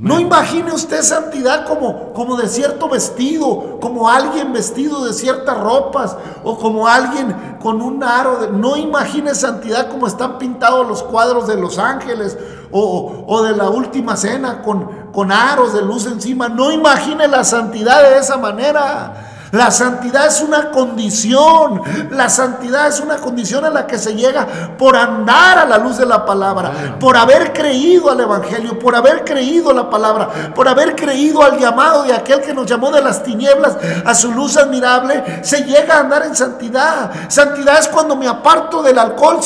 No 0.00 0.20
imagine 0.20 0.72
usted 0.72 1.00
santidad 1.02 1.64
como, 1.64 2.12
como 2.12 2.36
de 2.36 2.48
cierto 2.48 2.88
vestido, 2.88 3.78
como 3.80 4.10
alguien 4.10 4.52
vestido 4.52 5.04
de 5.04 5.14
ciertas 5.14 5.58
ropas 5.58 6.16
o 6.44 6.58
como 6.58 6.86
alguien 6.86 7.56
con 7.62 7.80
un 7.80 8.02
aro. 8.02 8.36
De, 8.38 8.50
no 8.50 8.76
imagine 8.76 9.34
santidad 9.34 9.88
como 9.88 10.06
están 10.06 10.38
pintados 10.38 10.86
los 10.86 11.02
cuadros 11.02 11.46
de 11.46 11.56
los 11.56 11.78
ángeles 11.78 12.36
o, 12.70 13.24
o 13.26 13.42
de 13.42 13.56
la 13.56 13.70
última 13.70 14.16
cena 14.16 14.60
con, 14.62 15.05
con 15.16 15.32
aros 15.32 15.72
de 15.72 15.80
luz 15.80 16.04
encima. 16.04 16.46
No 16.50 16.70
imagine 16.70 17.26
la 17.26 17.42
santidad 17.42 18.02
de 18.02 18.18
esa 18.18 18.36
manera. 18.36 19.14
La 19.50 19.70
santidad 19.70 20.26
es 20.26 20.42
una 20.42 20.70
condición. 20.70 21.80
La 22.10 22.28
santidad 22.28 22.88
es 22.88 23.00
una 23.00 23.16
condición 23.16 23.64
a 23.64 23.70
la 23.70 23.86
que 23.86 23.96
se 23.96 24.14
llega 24.14 24.46
por 24.76 24.94
andar 24.94 25.56
a 25.56 25.64
la 25.64 25.78
luz 25.78 25.96
de 25.96 26.04
la 26.04 26.26
palabra, 26.26 26.98
por 27.00 27.16
haber 27.16 27.54
creído 27.54 28.10
al 28.10 28.20
Evangelio, 28.20 28.78
por 28.78 28.94
haber 28.94 29.24
creído 29.24 29.72
la 29.72 29.88
palabra, 29.88 30.52
por 30.54 30.68
haber 30.68 30.94
creído 30.94 31.42
al 31.42 31.58
llamado 31.58 32.02
de 32.02 32.12
aquel 32.12 32.42
que 32.42 32.52
nos 32.52 32.66
llamó 32.66 32.90
de 32.90 33.00
las 33.00 33.22
tinieblas 33.22 33.78
a 34.04 34.14
su 34.14 34.32
luz 34.32 34.58
admirable. 34.58 35.40
Se 35.40 35.64
llega 35.64 35.96
a 35.96 36.00
andar 36.00 36.26
en 36.26 36.36
santidad. 36.36 37.10
Santidad 37.28 37.78
es 37.78 37.88
cuando 37.88 38.16
me 38.16 38.28
aparto 38.28 38.82
del 38.82 38.98
alcohol, 38.98 39.40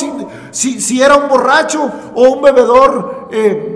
si, 0.51 0.81
si, 0.81 1.01
era 1.01 1.15
un 1.15 1.29
borracho 1.29 1.89
o 2.13 2.23
un 2.23 2.41
bebedor. 2.41 3.29
Eh, 3.31 3.70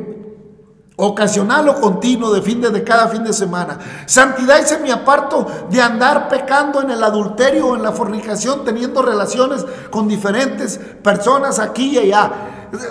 ocasional 0.98 1.68
o 1.70 1.82
continuo 1.82 2.34
de 2.34 2.42
fin 2.42 2.62
de, 2.62 2.84
cada 2.84 3.08
fin 3.08 3.24
de 3.24 3.34
semana. 3.34 3.78
Santidad 4.06 4.60
es 4.60 4.80
mi 4.82 4.92
aparto 4.92 5.46
de 5.70 5.82
andar 5.82 6.30
pecando 6.30 6.82
en 6.82 6.92
el 6.92 7.04
adulterio 7.04 7.68
o 7.68 7.76
en 7.76 7.84
la 7.84 7.92
fornicación, 7.92 8.64
teniendo 8.64 9.02
relaciones 9.02 9.66
con 9.90 10.08
diferentes 10.08 10.78
personas 10.78 11.60
aquí 11.60 11.92
y 11.96 11.98
allá. 11.98 12.32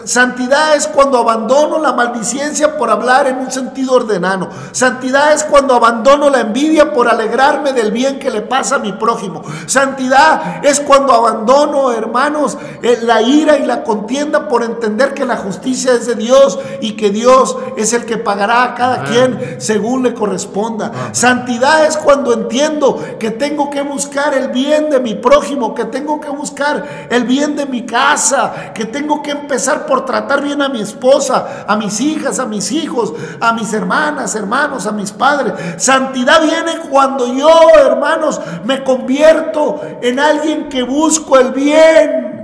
Santidad 0.04 0.76
es 0.76 0.86
cuando 0.86 1.18
abandono 1.18 1.78
la 1.78 1.92
maldicencia 1.92 2.76
por 2.76 2.90
hablar 2.90 3.26
en 3.26 3.38
un 3.38 3.50
sentido 3.50 3.94
ordenado. 3.94 4.48
Santidad 4.72 5.32
es 5.32 5.44
cuando 5.44 5.74
abandono 5.74 6.30
la 6.30 6.40
envidia 6.40 6.92
por 6.92 7.08
alegrarme 7.08 7.72
del 7.72 7.92
bien 7.92 8.18
que 8.18 8.30
le 8.30 8.42
pasa 8.42 8.76
a 8.76 8.78
mi 8.78 8.92
prójimo. 8.92 9.42
Santidad 9.66 10.64
es 10.64 10.80
cuando 10.80 11.12
abandono, 11.12 11.92
hermanos, 11.92 12.56
eh, 12.82 12.98
la 13.02 13.22
ira 13.22 13.58
y 13.58 13.64
la 13.64 13.82
contienda 13.82 14.48
por 14.48 14.62
entender 14.62 15.14
que 15.14 15.24
la 15.24 15.36
justicia 15.36 15.92
es 15.92 16.06
de 16.06 16.14
Dios 16.14 16.58
y 16.80 16.92
que 16.92 17.10
Dios 17.10 17.56
es 17.76 17.92
el 17.92 18.04
que 18.04 18.16
pagará 18.16 18.64
a 18.64 18.74
cada 18.74 19.04
quien 19.04 19.56
según 19.58 20.02
le 20.02 20.14
corresponda. 20.14 20.92
Santidad 21.12 21.86
es 21.86 21.96
cuando 21.96 22.32
entiendo 22.32 23.02
que 23.18 23.30
tengo 23.30 23.70
que 23.70 23.82
buscar 23.82 24.34
el 24.34 24.48
bien 24.48 24.90
de 24.90 25.00
mi 25.00 25.14
prójimo, 25.14 25.74
que 25.74 25.84
tengo 25.84 26.20
que 26.20 26.30
buscar 26.30 27.08
el 27.10 27.24
bien 27.24 27.56
de 27.56 27.66
mi 27.66 27.86
casa, 27.86 28.72
que 28.74 28.84
tengo 28.84 29.22
que 29.22 29.30
empezar 29.30 29.73
por 29.80 30.04
tratar 30.04 30.42
bien 30.42 30.62
a 30.62 30.68
mi 30.68 30.80
esposa, 30.80 31.64
a 31.66 31.76
mis 31.76 32.00
hijas, 32.00 32.38
a 32.38 32.46
mis 32.46 32.72
hijos, 32.72 33.12
a 33.40 33.52
mis 33.52 33.72
hermanas, 33.72 34.34
hermanos, 34.34 34.86
a 34.86 34.92
mis 34.92 35.12
padres. 35.12 35.82
Santidad 35.82 36.42
viene 36.42 36.88
cuando 36.90 37.32
yo, 37.34 37.50
hermanos, 37.84 38.40
me 38.64 38.82
convierto 38.82 39.80
en 40.00 40.18
alguien 40.20 40.68
que 40.68 40.82
busco 40.82 41.38
el 41.38 41.52
bien. 41.52 42.34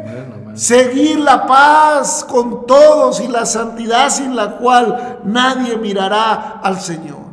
Seguir 0.54 1.20
la 1.20 1.46
paz 1.46 2.26
con 2.28 2.66
todos 2.66 3.20
y 3.20 3.28
la 3.28 3.46
santidad 3.46 4.10
sin 4.10 4.34
la 4.34 4.56
cual 4.56 5.20
nadie 5.24 5.76
mirará 5.76 6.60
al 6.62 6.80
Señor. 6.80 7.30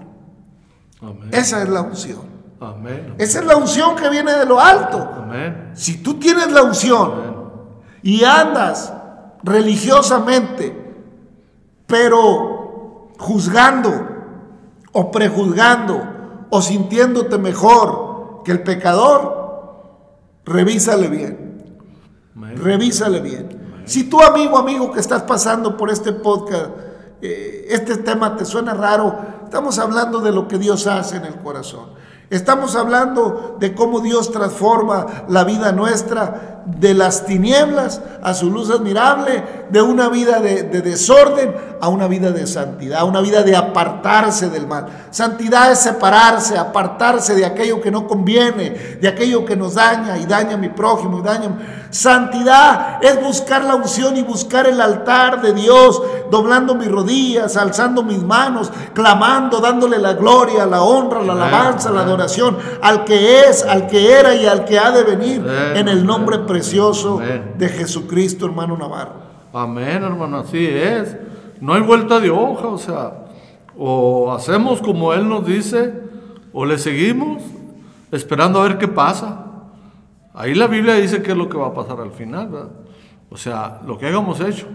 Esa 1.31 1.63
es 1.63 1.69
la 1.69 1.81
unción. 1.81 2.27
Esa 3.17 3.39
es 3.39 3.45
la 3.45 3.55
unción 3.55 3.95
que 3.95 4.09
viene 4.09 4.33
de 4.33 4.45
lo 4.45 4.59
alto. 4.59 5.25
Si 5.73 6.01
tú 6.01 6.19
tienes 6.19 6.51
la 6.51 6.63
unción 6.63 7.37
y 8.01 8.23
andas 8.23 8.93
religiosamente, 9.47 10.75
pero 11.87 13.09
juzgando 13.17 13.91
o 14.91 15.11
prejuzgando 15.11 16.47
o 16.49 16.61
sintiéndote 16.61 17.37
mejor 17.37 18.41
que 18.43 18.51
el 18.51 18.63
pecador, 18.63 19.37
revísale 20.45 21.07
bien. 21.07 21.47
Revísale 22.35 23.19
bien. 23.19 23.83
Si 23.85 24.09
tu 24.09 24.21
amigo, 24.21 24.57
amigo 24.57 24.91
que 24.91 24.99
estás 24.99 25.23
pasando 25.23 25.77
por 25.77 25.89
este 25.89 26.11
podcast, 26.11 26.71
eh, 27.21 27.67
este 27.69 27.97
tema 27.97 28.35
te 28.35 28.45
suena 28.45 28.73
raro, 28.73 29.17
estamos 29.43 29.79
hablando 29.79 30.19
de 30.19 30.31
lo 30.31 30.47
que 30.47 30.57
Dios 30.57 30.87
hace 30.87 31.17
en 31.17 31.25
el 31.25 31.35
corazón. 31.35 31.89
Estamos 32.29 32.75
hablando 32.75 33.55
de 33.59 33.73
cómo 33.73 34.01
Dios 34.01 34.31
transforma 34.31 35.05
la 35.29 35.45
vida 35.45 35.71
nuestra 35.71 36.56
de 36.67 36.93
las 36.93 37.25
tinieblas 37.25 38.01
a 38.21 38.33
su 38.33 38.51
luz 38.51 38.69
admirable, 38.69 39.65
de 39.69 39.81
una 39.81 40.09
vida 40.09 40.39
de, 40.41 40.63
desorden 40.63 41.55
a 41.79 41.87
una 41.87 42.07
vida 42.07 42.31
de 42.31 42.45
santidad, 42.45 43.05
una 43.05 43.21
vida 43.21 43.43
de 43.43 43.55
apartarse 43.55 44.49
del 44.49 44.67
mal. 44.67 44.87
Santidad 45.11 45.71
es 45.71 45.79
separarse, 45.79 46.57
apartarse 46.57 47.35
de 47.35 47.45
aquello 47.45 47.79
que 47.79 47.91
no 47.91 48.05
conviene, 48.05 48.97
de 48.99 49.07
aquello 49.07 49.45
que 49.45 49.55
nos 49.55 49.75
daña 49.75 50.17
y 50.17 50.25
daña 50.25 50.55
a 50.55 50.57
mi 50.57 50.69
prójimo 50.69 51.19
y 51.19 51.21
daña. 51.21 51.49
Santidad 51.89 52.99
es 53.01 53.21
buscar 53.21 53.63
la 53.63 53.75
unción 53.75 54.17
y 54.17 54.23
buscar 54.23 54.67
el 54.67 54.81
altar 54.81 55.41
de 55.41 55.53
Dios, 55.53 56.01
doblando 56.29 56.75
mis 56.75 56.91
rodillas, 56.91 57.55
alzando 57.55 58.03
mis 58.03 58.21
manos, 58.21 58.71
clamando, 58.93 59.61
dándole 59.61 59.97
la 59.99 60.13
gloria, 60.13 60.65
la 60.65 60.81
honra, 60.81 61.21
la 61.21 61.33
alabanza, 61.33 61.91
la 61.91 62.01
adoración 62.01 62.57
al 62.81 63.05
que 63.05 63.41
es, 63.41 63.63
al 63.63 63.87
que 63.87 64.11
era 64.11 64.35
y 64.35 64.45
al 64.45 64.65
que 64.65 64.77
ha 64.77 64.91
de 64.91 65.03
venir 65.03 65.45
en 65.75 65.87
el 65.87 66.05
nombre 66.05 66.39
precioso 66.39 66.56
de 67.57 67.69
Jesucristo, 67.69 68.45
hermano 68.45 68.77
Navarro. 68.77 69.13
Amén, 69.53 70.03
hermano, 70.03 70.37
así 70.37 70.65
es. 70.65 71.15
No 71.59 71.73
hay 71.73 71.81
vuelta 71.81 72.19
de 72.19 72.29
hoja, 72.29 72.67
o 72.67 72.77
sea, 72.77 73.25
o 73.77 74.31
hacemos 74.31 74.81
como 74.81 75.13
Él 75.13 75.27
nos 75.27 75.45
dice, 75.45 75.93
o 76.53 76.65
le 76.65 76.77
seguimos 76.77 77.43
esperando 78.11 78.59
a 78.59 78.67
ver 78.67 78.77
qué 78.77 78.87
pasa. 78.87 79.45
Ahí 80.33 80.53
la 80.53 80.67
Biblia 80.67 80.95
dice 80.95 81.21
qué 81.21 81.31
es 81.31 81.37
lo 81.37 81.49
que 81.49 81.57
va 81.57 81.67
a 81.67 81.73
pasar 81.73 81.99
al 81.99 82.11
final, 82.11 82.49
¿verdad? 82.49 82.71
O 83.29 83.37
sea, 83.37 83.81
lo 83.85 83.97
que 83.97 84.05
hayamos 84.05 84.39
hecho. 84.39 84.67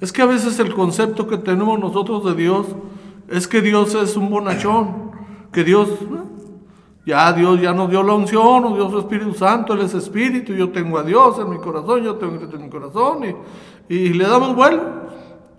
Es 0.00 0.12
que 0.12 0.22
a 0.22 0.26
veces 0.26 0.58
el 0.58 0.74
concepto 0.74 1.28
que 1.28 1.38
tenemos 1.38 1.78
nosotros 1.78 2.24
de 2.24 2.34
Dios 2.34 2.66
es 3.28 3.46
que 3.46 3.60
Dios 3.60 3.94
es 3.94 4.16
un 4.16 4.30
bonachón, 4.30 5.12
que 5.52 5.64
Dios 5.64 5.88
ya 7.04 7.32
Dios 7.32 7.60
ya 7.60 7.72
nos 7.72 7.90
dio 7.90 8.02
la 8.02 8.14
unción, 8.14 8.62
nos 8.62 8.74
dio 8.74 8.90
su 8.90 8.98
Espíritu 8.98 9.34
Santo, 9.34 9.74
Él 9.74 9.80
es 9.80 9.94
Espíritu, 9.94 10.52
yo 10.52 10.70
tengo 10.70 10.98
a 10.98 11.02
Dios 11.02 11.38
en 11.38 11.50
mi 11.50 11.58
corazón, 11.58 12.02
yo 12.02 12.16
tengo 12.16 12.34
a 12.34 12.38
Cristo 12.38 12.56
en 12.56 12.62
mi 12.62 12.70
corazón, 12.70 13.24
y, 13.88 13.94
y 13.94 14.12
le 14.12 14.24
damos 14.26 14.54
vuelo. 14.54 15.02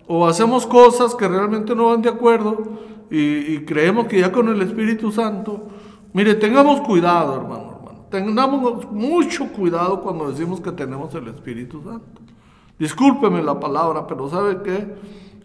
O 0.06 0.26
hacemos 0.26 0.66
cosas 0.66 1.14
que 1.14 1.26
realmente 1.26 1.74
no 1.74 1.86
van 1.86 2.02
de 2.02 2.10
acuerdo 2.10 2.62
y, 3.10 3.60
creemos 3.60 4.06
que 4.06 4.20
ya 4.20 4.32
con 4.32 4.48
el 4.48 4.60
Espíritu 4.62 5.12
Santo, 5.12 5.68
mire, 6.12 6.34
tengamos 6.34 6.80
cuidado, 6.80 7.36
hermano, 7.36 7.76
hermano, 7.76 8.06
tengamos 8.10 8.90
mucho 8.90 9.46
cuidado 9.52 10.00
cuando 10.00 10.30
decimos 10.30 10.60
que 10.60 10.72
tenemos 10.72 11.14
el 11.14 11.28
Espíritu 11.28 11.82
Santo. 11.82 12.22
Discúlpeme 12.78 13.42
la 13.42 13.60
palabra, 13.60 14.06
pero 14.06 14.28
¿sabe 14.28 14.62
qué? 14.62 14.94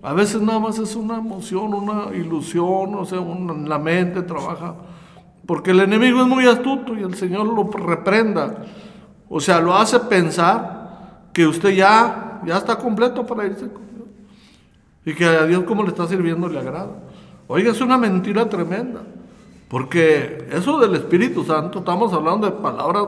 A 0.01 0.13
veces 0.13 0.41
nada 0.41 0.59
más 0.59 0.79
es 0.79 0.95
una 0.95 1.17
emoción, 1.17 1.73
una 1.73 2.15
ilusión, 2.15 2.95
o 2.95 3.05
sea, 3.05 3.19
la 3.19 3.77
mente 3.77 4.23
trabaja 4.23 4.75
porque 5.49 5.71
el 5.71 5.79
enemigo 5.79 6.21
es 6.21 6.27
muy 6.27 6.45
astuto 6.45 6.93
y 6.93 7.01
el 7.01 7.15
Señor 7.15 7.47
lo 7.47 7.63
reprenda. 7.71 8.65
O 9.27 9.39
sea, 9.39 9.59
lo 9.59 9.75
hace 9.75 9.99
pensar 10.01 11.23
que 11.33 11.47
usted 11.47 11.71
ya, 11.71 12.39
ya 12.45 12.55
está 12.55 12.75
completo 12.75 13.25
para 13.25 13.47
irse 13.47 13.61
con 13.61 13.81
Dios. 13.91 14.07
Y 15.07 15.15
que 15.15 15.25
a 15.25 15.47
Dios 15.47 15.63
como 15.63 15.81
le 15.81 15.89
está 15.89 16.07
sirviendo 16.07 16.47
le 16.47 16.59
agrada. 16.59 16.91
Oiga, 17.47 17.71
es 17.71 17.81
una 17.81 17.97
mentira 17.97 18.47
tremenda. 18.47 19.01
Porque 19.69 20.47
eso 20.51 20.77
del 20.77 20.93
Espíritu 20.93 21.43
Santo, 21.43 21.79
estamos 21.79 22.13
hablando 22.13 22.45
de 22.45 22.53
palabras 22.53 23.07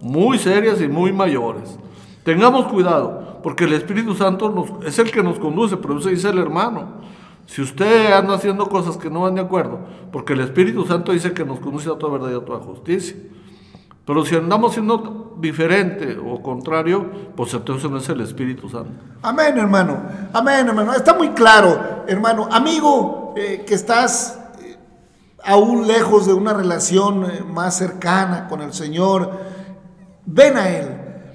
muy 0.00 0.38
serias 0.38 0.80
y 0.80 0.86
muy 0.86 1.12
mayores. 1.12 1.76
Tengamos 2.22 2.68
cuidado, 2.68 3.40
porque 3.42 3.64
el 3.64 3.72
Espíritu 3.72 4.14
Santo 4.14 4.78
es 4.86 4.96
el 5.00 5.10
que 5.10 5.24
nos 5.24 5.40
conduce, 5.40 5.76
pero 5.76 5.98
eso 5.98 6.08
dice 6.08 6.28
el 6.28 6.38
hermano. 6.38 7.00
Si 7.50 7.60
usted 7.60 8.12
anda 8.12 8.34
haciendo 8.34 8.68
cosas 8.68 8.96
que 8.96 9.10
no 9.10 9.22
van 9.22 9.34
de 9.34 9.40
acuerdo, 9.40 9.80
porque 10.12 10.34
el 10.34 10.40
Espíritu 10.40 10.86
Santo 10.86 11.10
dice 11.10 11.32
que 11.32 11.44
nos 11.44 11.58
conduce 11.58 11.90
a 11.90 11.98
toda 11.98 12.12
verdad 12.12 12.30
y 12.30 12.40
a 12.40 12.44
toda 12.44 12.60
justicia. 12.60 13.16
Pero 14.06 14.24
si 14.24 14.36
andamos 14.36 14.74
siendo 14.74 15.36
diferente 15.40 16.16
o 16.16 16.40
contrario, 16.40 17.10
pues 17.34 17.52
entonces 17.52 17.90
no 17.90 17.96
es 17.96 18.08
el 18.08 18.20
Espíritu 18.20 18.68
Santo. 18.68 18.92
Amén, 19.20 19.58
hermano. 19.58 20.00
Amén, 20.32 20.68
hermano. 20.68 20.94
Está 20.94 21.12
muy 21.12 21.30
claro, 21.30 22.04
hermano. 22.06 22.48
Amigo, 22.52 23.34
eh, 23.36 23.64
que 23.66 23.74
estás 23.74 24.38
eh, 24.62 24.76
aún 25.42 25.88
lejos 25.88 26.26
de 26.26 26.32
una 26.34 26.52
relación 26.54 27.24
eh, 27.24 27.42
más 27.44 27.76
cercana 27.76 28.46
con 28.46 28.62
el 28.62 28.72
Señor, 28.72 29.28
ven 30.24 30.56
a 30.56 30.68
Él, 30.68 30.86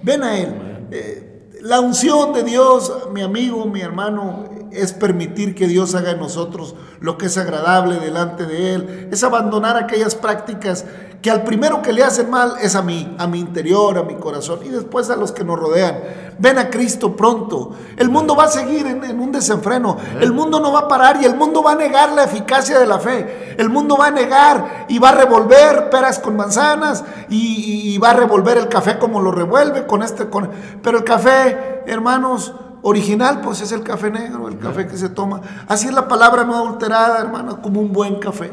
ven 0.01 0.23
a 0.23 0.38
Él. 0.38 1.51
la 1.60 1.82
unción 1.82 2.32
de 2.32 2.43
Dios, 2.43 3.10
mi 3.12 3.21
amigo, 3.21 3.65
mi 3.65 3.82
hermano, 3.82 4.54
es 4.77 4.93
permitir 4.93 5.55
que 5.55 5.67
Dios 5.67 5.95
haga 5.95 6.11
en 6.11 6.19
nosotros 6.19 6.75
lo 6.99 7.17
que 7.17 7.27
es 7.27 7.38
agradable 7.38 7.99
delante 7.99 8.45
de 8.45 8.73
Él, 8.73 9.09
es 9.11 9.23
abandonar 9.23 9.77
aquellas 9.77 10.15
prácticas 10.15 10.85
que 11.25 11.31
al 11.31 11.43
primero 11.43 11.81
que 11.81 11.91
le 11.91 12.03
hacen 12.03 12.29
mal 12.29 12.53
es 12.61 12.75
a 12.75 12.83
mí, 12.83 13.15
a 13.17 13.25
mi 13.25 13.39
interior, 13.39 13.97
a 13.97 14.03
mi 14.03 14.13
corazón 14.13 14.59
y 14.63 14.69
después 14.69 15.09
a 15.09 15.15
los 15.15 15.31
que 15.31 15.43
nos 15.43 15.59
rodean. 15.59 15.97
Ven 16.38 16.59
a 16.59 16.69
Cristo 16.69 17.15
pronto. 17.15 17.71
El 17.97 18.09
mundo 18.09 18.35
va 18.35 18.43
a 18.43 18.47
seguir 18.47 18.85
en, 18.85 19.19
un 19.19 19.31
desenfreno. 19.31 19.97
El 20.21 20.33
mundo 20.33 20.59
no 20.59 20.71
va 20.71 20.81
a 20.81 20.88
parar 20.88 21.17
y 21.19 21.25
el 21.25 21.35
mundo 21.35 21.63
va 21.63 21.71
a 21.71 21.75
negar 21.75 22.11
la 22.11 22.25
eficacia 22.25 22.77
de 22.77 22.85
la 22.85 22.99
fe. 22.99 23.55
El 23.57 23.69
mundo 23.69 23.97
va 23.97 24.05
a 24.05 24.11
negar 24.11 24.85
y 24.88 24.99
va 24.99 25.09
a 25.09 25.11
revolver 25.13 25.89
peras 25.89 26.19
con 26.19 26.35
manzanas 26.35 27.03
y, 27.27 27.97
va 27.97 28.11
a 28.11 28.13
revolver 28.13 28.57
el 28.59 28.69
café 28.69 28.99
como 28.99 29.19
lo 29.19 29.31
revuelve 29.31 29.88
con 29.88 30.03
este. 30.03 30.29
Con... 30.29 30.51
Pero 30.83 30.99
el 30.99 31.03
café, 31.03 31.81
hermanos, 31.88 32.53
original, 32.87 33.41
pues 33.41 33.61
es 33.61 33.71
el 33.71 33.81
café 33.81 34.11
negro, 34.11 34.47
el 34.47 34.59
café 34.59 34.85
que 34.85 34.95
se 34.95 35.09
toma. 35.09 35.41
Así 35.67 35.87
es 35.87 35.93
la 35.93 36.07
palabra 36.07 36.43
no 36.43 36.55
adulterada, 36.55 37.19
hermano, 37.19 37.59
como 37.59 37.81
un 37.81 37.91
buen 37.91 38.19
café. 38.19 38.51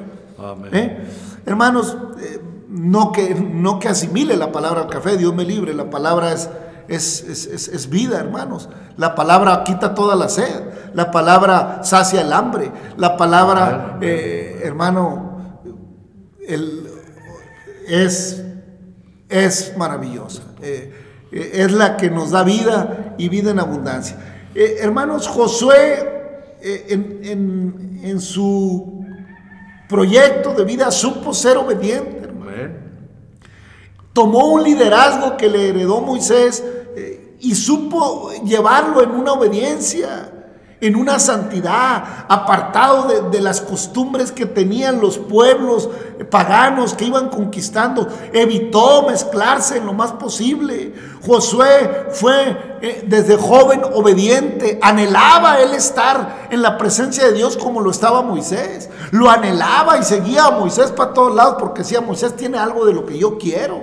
¿Eh? 0.72 1.06
Hermanos, 1.44 1.98
eh, 2.18 2.40
no, 2.70 3.12
que, 3.12 3.34
no 3.34 3.78
que 3.78 3.88
asimile 3.88 4.38
la 4.38 4.50
palabra 4.50 4.80
al 4.80 4.88
café, 4.88 5.18
Dios 5.18 5.34
me 5.34 5.44
libre, 5.44 5.74
la 5.74 5.90
palabra 5.90 6.32
es, 6.32 6.48
es, 6.88 7.90
vida, 7.90 8.18
hermanos. 8.18 8.70
La 8.96 9.14
palabra 9.14 9.64
quita 9.64 9.94
toda 9.94 10.16
la 10.16 10.30
sed, 10.30 10.62
la 10.94 11.10
palabra 11.10 11.80
sacia 11.84 12.22
el 12.22 12.32
hambre, 12.32 12.72
la 12.96 13.18
palabra, 13.18 13.98
eh, 14.00 14.62
hermano, 14.64 15.60
es, 17.86 18.42
es 19.28 19.76
maravillosa. 19.76 20.42
Eh, 20.62 21.01
es 21.32 21.72
la 21.72 21.96
que 21.96 22.10
nos 22.10 22.30
da 22.30 22.42
vida 22.42 23.14
y 23.18 23.28
vida 23.28 23.50
en 23.50 23.58
abundancia. 23.58 24.16
Eh, 24.54 24.76
hermanos, 24.80 25.26
Josué 25.28 26.56
eh, 26.60 26.86
en, 26.90 28.20
su 28.20 29.04
proyecto 29.88 30.54
de 30.54 30.64
vida 30.64 30.90
supo 30.90 31.32
ser 31.32 31.56
obediente. 31.56 32.20
Tomó 34.12 34.48
un 34.52 34.62
liderazgo 34.62 35.38
que 35.38 35.48
le 35.48 35.70
heredó 35.70 36.02
Moisés 36.02 36.62
y 37.40 37.54
supo 37.54 38.30
llevarlo 38.44 39.02
en 39.02 39.12
una 39.12 39.32
obediencia 39.32 40.30
en 40.82 40.96
una 40.96 41.18
santidad, 41.18 42.26
apartado 42.28 43.30
de, 43.30 43.40
las 43.40 43.60
costumbres 43.60 44.32
que 44.32 44.46
tenían 44.46 45.00
los 45.00 45.16
pueblos 45.16 45.88
paganos 46.28 46.94
que 46.94 47.04
iban 47.04 47.28
conquistando. 47.28 48.06
Evitó 48.32 49.06
mezclarse 49.08 49.78
en 49.78 49.86
lo 49.86 49.94
más 49.94 50.12
posible. 50.12 50.92
Josué 51.24 52.08
fue 52.10 52.78
eh, 52.82 53.04
desde 53.06 53.36
joven 53.36 53.82
obediente, 53.94 54.78
anhelaba 54.82 55.60
él 55.60 55.72
estar 55.72 56.48
en 56.50 56.60
la 56.62 56.76
presencia 56.76 57.26
de 57.26 57.32
Dios 57.32 57.56
como 57.56 57.80
lo 57.80 57.90
estaba 57.90 58.22
Moisés. 58.22 58.90
Lo 59.12 59.30
anhelaba 59.30 59.98
y 59.98 60.02
seguía 60.02 60.46
a 60.46 60.50
Moisés 60.50 60.90
para 60.90 61.14
todos 61.14 61.34
lados 61.34 61.56
porque 61.60 61.82
decía, 61.82 62.00
Moisés 62.00 62.36
tiene 62.36 62.58
algo 62.58 62.84
de 62.84 62.92
lo 62.92 63.06
que 63.06 63.16
yo 63.16 63.38
quiero. 63.38 63.80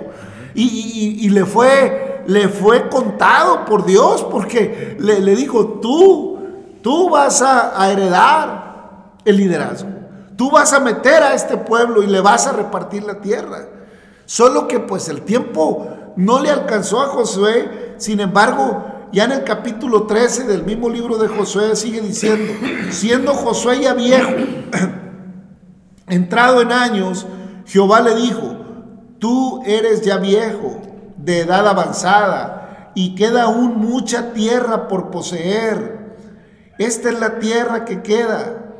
y 0.54 1.28
le 1.30 1.46
fue 1.46 2.10
le 2.26 2.48
fue 2.48 2.88
contado 2.88 3.64
por 3.64 3.84
Dios 3.84 4.24
porque 4.30 4.96
le, 4.98 5.34
dijo, 5.34 5.80
tú, 5.82 6.38
tú 6.82 7.10
vas 7.10 7.42
a, 7.42 7.90
heredar 7.90 9.14
el 9.24 9.36
liderazgo. 9.36 9.90
Tú 10.36 10.50
vas 10.50 10.72
a 10.72 10.80
meter 10.80 11.22
a 11.22 11.34
este 11.34 11.56
pueblo 11.56 12.02
y 12.02 12.06
le 12.06 12.20
vas 12.20 12.46
a 12.46 12.52
repartir 12.52 13.02
la 13.02 13.20
tierra. 13.20 13.66
Solo 14.24 14.66
que 14.66 14.80
pues 14.80 15.08
el 15.08 15.22
tiempo 15.22 15.88
no 16.16 16.40
le 16.40 16.50
alcanzó 16.50 17.02
a 17.02 17.08
Josué, 17.08 17.94
sin 17.98 18.20
embargo, 18.20 18.84
ya 19.12 19.24
en 19.24 19.32
el 19.32 19.44
capítulo 19.44 20.04
13 20.04 20.44
del 20.44 20.64
mismo 20.64 20.88
libro 20.88 21.18
de 21.18 21.28
Josué 21.28 21.74
sigue 21.76 22.00
diciendo, 22.00 22.52
siendo 22.90 23.34
Josué 23.34 23.80
ya 23.80 23.94
viejo, 23.94 24.30
entrado 26.08 26.62
en 26.62 26.72
años, 26.72 27.26
Jehová 27.66 28.00
le 28.00 28.14
dijo, 28.14 28.56
tú 29.18 29.62
eres 29.66 30.02
ya 30.02 30.16
viejo, 30.18 30.80
de 31.16 31.40
edad 31.40 31.66
avanzada, 31.68 32.92
y 32.94 33.14
queda 33.14 33.44
aún 33.44 33.78
mucha 33.78 34.32
tierra 34.32 34.88
por 34.88 35.10
poseer. 35.10 35.99
Esta 36.80 37.10
es 37.10 37.20
la 37.20 37.38
tierra 37.40 37.84
que 37.84 38.00
queda. 38.00 38.72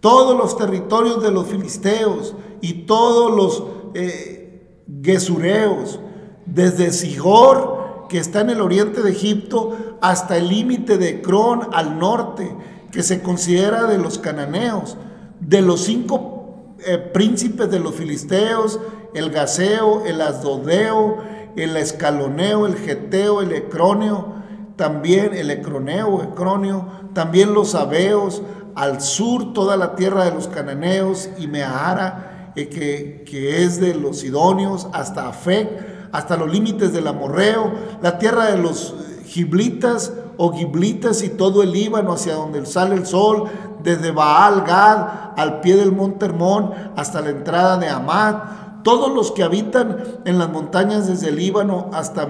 Todos 0.00 0.36
los 0.36 0.56
territorios 0.58 1.22
de 1.22 1.30
los 1.30 1.46
filisteos 1.46 2.34
y 2.60 2.86
todos 2.86 3.30
los 3.30 3.62
eh, 3.94 4.82
gesureos, 5.00 6.00
desde 6.44 6.90
Sigor, 6.90 8.06
que 8.08 8.18
está 8.18 8.40
en 8.40 8.50
el 8.50 8.60
oriente 8.60 9.04
de 9.04 9.12
Egipto, 9.12 9.78
hasta 10.00 10.38
el 10.38 10.48
límite 10.48 10.98
de 10.98 11.22
Cron 11.22 11.68
al 11.72 12.00
norte, 12.00 12.52
que 12.90 13.04
se 13.04 13.22
considera 13.22 13.84
de 13.84 13.98
los 13.98 14.18
cananeos, 14.18 14.96
de 15.38 15.62
los 15.62 15.82
cinco 15.82 16.74
eh, 16.84 16.98
príncipes 16.98 17.70
de 17.70 17.78
los 17.78 17.94
filisteos, 17.94 18.80
el 19.14 19.30
Gaseo, 19.30 20.04
el 20.04 20.20
Asdodeo, 20.20 21.18
el 21.54 21.76
Escaloneo, 21.76 22.66
el 22.66 22.74
Geteo, 22.74 23.40
el 23.40 23.52
Ecroneo, 23.52 24.39
también 24.80 25.34
el 25.34 25.50
Ecroneo, 25.50 26.22
Ecroneo, 26.22 26.86
también 27.12 27.52
los 27.52 27.74
Abeos, 27.74 28.40
al 28.74 29.02
sur 29.02 29.52
toda 29.52 29.76
la 29.76 29.94
tierra 29.94 30.24
de 30.24 30.30
los 30.30 30.48
cananeos 30.48 31.28
y 31.38 31.48
Meahara, 31.48 32.52
eh, 32.56 32.70
que, 32.70 33.22
que, 33.28 33.62
es 33.62 33.78
de 33.78 33.94
los 33.94 34.20
Sidonios, 34.20 34.88
hasta 34.94 35.28
Afec, 35.28 35.68
hasta 36.12 36.38
los 36.38 36.50
límites 36.50 36.94
del 36.94 37.08
Amorreo, 37.08 37.70
la 38.00 38.18
tierra 38.18 38.46
de 38.46 38.56
los 38.56 38.94
Giblitas 39.26 40.14
o 40.38 40.54
Giblitas 40.54 41.22
y 41.24 41.28
todo 41.28 41.62
el 41.62 41.72
Líbano 41.72 42.14
hacia 42.14 42.36
donde 42.36 42.64
sale 42.64 42.94
el 42.94 43.04
sol, 43.04 43.50
desde 43.82 44.12
Baal 44.12 44.62
Gad 44.62 45.08
al 45.36 45.60
pie 45.60 45.76
del 45.76 45.92
monte 45.92 46.24
Hermón 46.24 46.70
hasta 46.96 47.20
la 47.20 47.28
entrada 47.28 47.76
de 47.76 47.90
Amad, 47.90 48.36
todos 48.82 49.12
los 49.12 49.30
que 49.30 49.42
habitan 49.42 49.98
en 50.24 50.38
las 50.38 50.48
montañas 50.48 51.06
desde 51.06 51.28
el 51.28 51.36
Líbano 51.36 51.90
hasta 51.92 52.24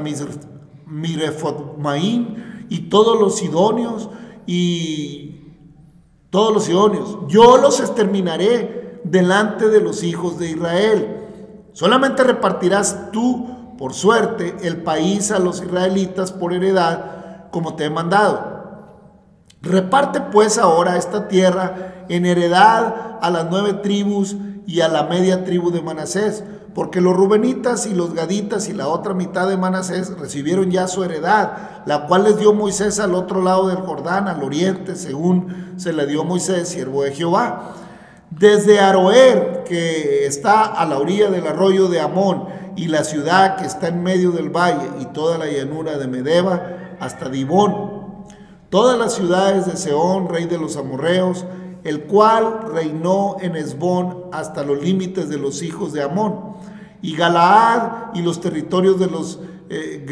Mirefotmaín 0.90 2.66
y 2.68 2.88
todos 2.88 3.18
los 3.18 3.36
sidonios 3.36 4.10
y 4.46 5.40
todos 6.30 6.52
los 6.52 6.64
sidonios. 6.64 7.18
Yo 7.28 7.56
los 7.56 7.80
exterminaré 7.80 9.00
delante 9.04 9.68
de 9.68 9.80
los 9.80 10.02
hijos 10.02 10.38
de 10.38 10.50
Israel. 10.50 11.16
Solamente 11.72 12.24
repartirás 12.24 13.10
tú 13.12 13.76
por 13.78 13.94
suerte 13.94 14.56
el 14.62 14.82
país 14.82 15.30
a 15.30 15.38
los 15.38 15.62
israelitas 15.62 16.32
por 16.32 16.52
heredad, 16.52 17.48
como 17.50 17.76
te 17.76 17.84
he 17.84 17.90
mandado. 17.90 18.60
Reparte 19.62 20.20
pues 20.20 20.58
ahora 20.58 20.96
esta 20.96 21.28
tierra 21.28 22.04
en 22.08 22.26
heredad 22.26 23.18
a 23.20 23.30
las 23.30 23.46
nueve 23.50 23.74
tribus 23.74 24.36
y 24.66 24.80
a 24.80 24.88
la 24.88 25.04
media 25.04 25.44
tribu 25.44 25.70
de 25.70 25.82
Manasés, 25.82 26.44
porque 26.74 27.00
los 27.00 27.16
rubenitas 27.16 27.86
y 27.86 27.94
los 27.94 28.14
gaditas 28.14 28.68
y 28.68 28.72
la 28.72 28.88
otra 28.88 29.14
mitad 29.14 29.48
de 29.48 29.56
Manasés 29.56 30.16
recibieron 30.18 30.70
ya 30.70 30.86
su 30.86 31.02
heredad, 31.02 31.82
la 31.86 32.06
cual 32.06 32.24
les 32.24 32.38
dio 32.38 32.52
Moisés 32.52 33.00
al 33.00 33.14
otro 33.14 33.42
lado 33.42 33.68
del 33.68 33.78
Jordán, 33.78 34.28
al 34.28 34.42
oriente, 34.42 34.94
según 34.96 35.74
se 35.76 35.92
le 35.92 36.06
dio 36.06 36.24
Moisés, 36.24 36.68
siervo 36.68 37.02
de 37.02 37.12
Jehová. 37.12 37.72
Desde 38.30 38.78
Aroer, 38.78 39.64
que 39.66 40.26
está 40.26 40.64
a 40.64 40.86
la 40.86 40.98
orilla 40.98 41.30
del 41.30 41.46
arroyo 41.46 41.88
de 41.88 42.00
Amón, 42.00 42.46
y 42.76 42.86
la 42.86 43.04
ciudad 43.04 43.56
que 43.56 43.66
está 43.66 43.88
en 43.88 44.02
medio 44.02 44.30
del 44.30 44.48
valle 44.48 44.88
y 45.00 45.06
toda 45.06 45.38
la 45.38 45.46
llanura 45.46 45.98
de 45.98 46.06
Medeba 46.06 46.96
hasta 47.00 47.28
Dibón, 47.28 48.24
todas 48.70 48.98
las 48.98 49.14
ciudades 49.14 49.66
de 49.66 49.76
Seón, 49.76 50.28
rey 50.28 50.46
de 50.46 50.58
los 50.58 50.76
amorreos, 50.76 51.44
el 51.84 52.02
cual 52.02 52.60
reinó 52.72 53.36
en 53.40 53.56
Esbón 53.56 54.24
hasta 54.32 54.62
los 54.62 54.82
límites 54.82 55.28
de 55.28 55.38
los 55.38 55.62
hijos 55.62 55.92
de 55.92 56.02
Amón, 56.02 56.56
y 57.02 57.16
Galaad 57.16 58.14
y 58.14 58.22
los 58.22 58.40
territorios 58.40 58.98
de 58.98 59.06
los 59.06 59.40
eh, 59.70 60.04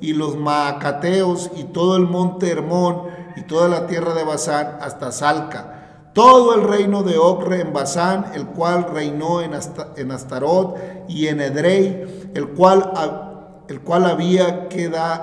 y 0.00 0.12
los 0.12 0.36
Maacateos 0.36 1.50
y 1.56 1.64
todo 1.64 1.96
el 1.96 2.02
monte 2.02 2.50
Hermón 2.50 3.04
y 3.36 3.42
toda 3.42 3.68
la 3.68 3.86
tierra 3.86 4.14
de 4.14 4.24
Basán 4.24 4.78
hasta 4.80 5.12
Salca. 5.12 6.10
Todo 6.12 6.54
el 6.54 6.68
reino 6.68 7.02
de 7.02 7.16
Ocre 7.16 7.60
en 7.60 7.72
Basán, 7.72 8.26
el 8.34 8.46
cual 8.48 8.86
reinó 8.92 9.40
en, 9.40 9.54
Astarot 9.54 10.76
y 11.08 11.28
en 11.28 11.40
Edrei, 11.40 12.30
el 12.34 12.48
cual, 12.48 12.92
el 13.68 13.80
cual 13.80 14.04
había, 14.04 14.68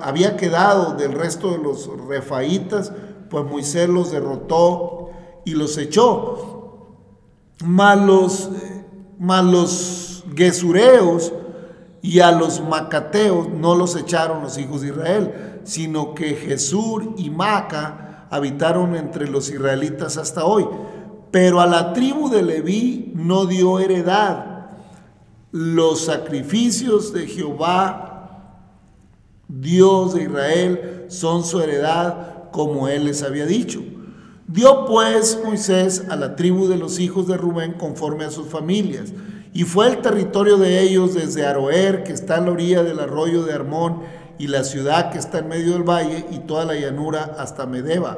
había 0.02 0.36
quedado 0.36 0.94
del 0.94 1.12
resto 1.12 1.52
de 1.52 1.60
los 1.60 1.88
refaitas, 2.08 2.92
pues 3.30 3.46
Moisés 3.46 3.88
los 3.88 4.12
derrotó 4.12 5.10
y 5.46 5.52
los 5.52 5.78
echó. 5.78 6.96
Mas 7.64 7.98
los, 8.00 8.50
los 9.20 10.24
gesureos 10.36 11.34
y 12.02 12.20
a 12.20 12.32
los 12.32 12.62
macateos 12.62 13.50
no 13.50 13.76
los 13.76 13.96
echaron 13.96 14.44
los 14.44 14.58
hijos 14.58 14.82
de 14.82 14.90
Israel, 14.90 15.60
sino 15.64 16.14
que 16.16 16.36
Jesús 16.36 17.04
y 17.18 17.30
Maca 17.30 18.28
habitaron 18.30 18.96
entre 18.96 19.28
los 19.28 19.50
israelitas 19.50 20.18
hasta 20.18 20.46
hoy. 20.46 20.68
Pero 21.32 21.60
a 21.62 21.68
la 21.68 21.94
tribu 21.94 22.30
de 22.30 22.42
Leví 22.42 23.12
no 23.16 23.46
dio 23.46 23.80
heredad. 23.80 24.68
Los 25.52 26.06
sacrificios 26.06 27.12
de 27.12 27.28
Jehová, 27.28 28.62
Dios 29.48 30.14
de 30.14 30.24
Israel, 30.24 31.06
son 31.10 31.44
su 31.44 31.60
heredad 31.60 32.39
como 32.52 32.88
él 32.88 33.06
les 33.06 33.24
había 33.24 33.46
dicho. 33.46 33.82
Dio 34.48 34.86
pues 34.86 35.40
Moisés 35.44 36.06
a 36.10 36.16
la 36.16 36.36
tribu 36.36 36.68
de 36.68 36.78
los 36.78 37.00
hijos 37.00 37.28
de 37.28 37.38
Rubén 37.38 37.74
conforme 37.74 38.26
a 38.26 38.32
sus 38.32 38.48
familias. 38.48 39.14
Y 39.54 39.64
fue 39.64 39.88
el 39.88 40.02
territorio 40.02 40.58
de 40.58 40.82
ellos 40.82 41.14
desde 41.14 41.46
Aroer, 41.46 42.04
que 42.04 42.14
está 42.14 42.38
en 42.38 42.46
la 42.46 42.52
orilla 42.52 42.84
del 42.84 43.00
arroyo 43.00 43.44
de 43.44 43.54
Armón, 43.54 44.00
y 44.40 44.48
la 44.48 44.64
ciudad 44.64 45.12
que 45.12 45.20
está 45.20 45.40
en 45.40 45.50
medio 45.50 45.74
del 45.74 45.84
valle 45.84 46.26
y 46.32 46.40
toda 46.40 46.66
la 46.66 46.74
llanura 46.74 47.36
hasta 47.38 47.66
Medeba. 47.66 48.18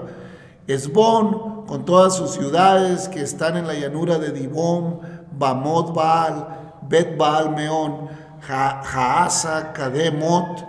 Esbón, 0.67 1.65
con 1.65 1.83
todas 1.83 2.15
sus 2.15 2.31
ciudades 2.31 3.09
que 3.09 3.21
están 3.21 3.57
en 3.57 3.67
la 3.67 3.73
llanura 3.73 4.17
de 4.19 4.31
Dibón, 4.31 4.99
Bamot 5.37 5.93
Baal, 5.93 6.47
Bet 6.87 7.17
Baal 7.17 7.55
Meón, 7.55 8.07
Jaasa, 8.41 9.73
Kademot, 9.73 10.65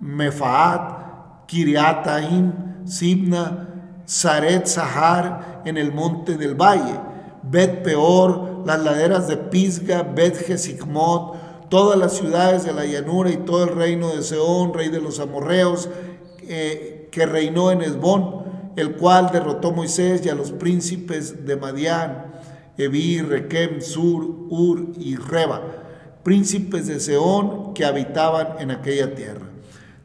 Mefaat, 0.00 1.46
Kiriataim, 1.46 2.69
Sibna, 2.86 3.68
Saret 4.04 4.66
Sahar 4.66 5.62
en 5.64 5.76
el 5.76 5.92
monte 5.92 6.36
del 6.36 6.54
valle, 6.54 6.98
Bet 7.42 7.82
Peor, 7.82 8.62
las 8.66 8.82
laderas 8.82 9.28
de 9.28 9.36
Pisga, 9.36 10.02
Bet 10.02 10.36
Jesikmot, 10.36 11.68
todas 11.70 11.98
las 11.98 12.16
ciudades 12.16 12.64
de 12.64 12.72
la 12.72 12.84
llanura 12.84 13.30
y 13.30 13.38
todo 13.38 13.64
el 13.64 13.74
reino 13.74 14.14
de 14.14 14.22
Seón, 14.22 14.74
rey 14.74 14.88
de 14.88 15.00
los 15.00 15.20
amorreos, 15.20 15.88
eh, 16.42 17.08
que 17.12 17.26
reinó 17.26 17.70
en 17.70 17.82
Esbón, 17.82 18.44
el 18.76 18.96
cual 18.96 19.30
derrotó 19.32 19.72
Moisés 19.72 20.24
y 20.26 20.28
a 20.28 20.34
los 20.34 20.52
príncipes 20.52 21.46
de 21.46 21.56
Madián, 21.56 22.26
Evi, 22.76 23.20
Requem, 23.22 23.80
Sur, 23.80 24.24
Ur 24.48 24.92
y 24.98 25.16
Reba, 25.16 25.62
príncipes 26.22 26.86
de 26.86 26.98
Seón 26.98 27.72
que 27.74 27.84
habitaban 27.84 28.56
en 28.58 28.70
aquella 28.70 29.14
tierra. 29.14 29.46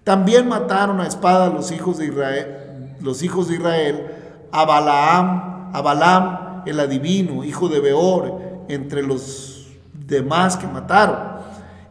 También 0.03 0.47
mataron 0.47 1.01
a 1.01 1.07
espada 1.07 1.47
a 1.47 1.49
los 1.49 1.71
hijos 1.71 1.97
de 1.97 2.05
Israel, 2.05 2.64
los 3.05 3.23
hijos 3.23 3.47
de 3.47 3.55
Israel, 3.55 4.07
a 4.51 4.65
Balaam, 4.65 6.63
el 6.65 6.79
adivino, 6.79 7.43
hijo 7.43 7.69
de 7.69 7.79
Beor, 7.79 8.41
entre 8.67 9.03
los 9.03 9.67
demás 9.93 10.57
que 10.57 10.67
mataron 10.67 11.35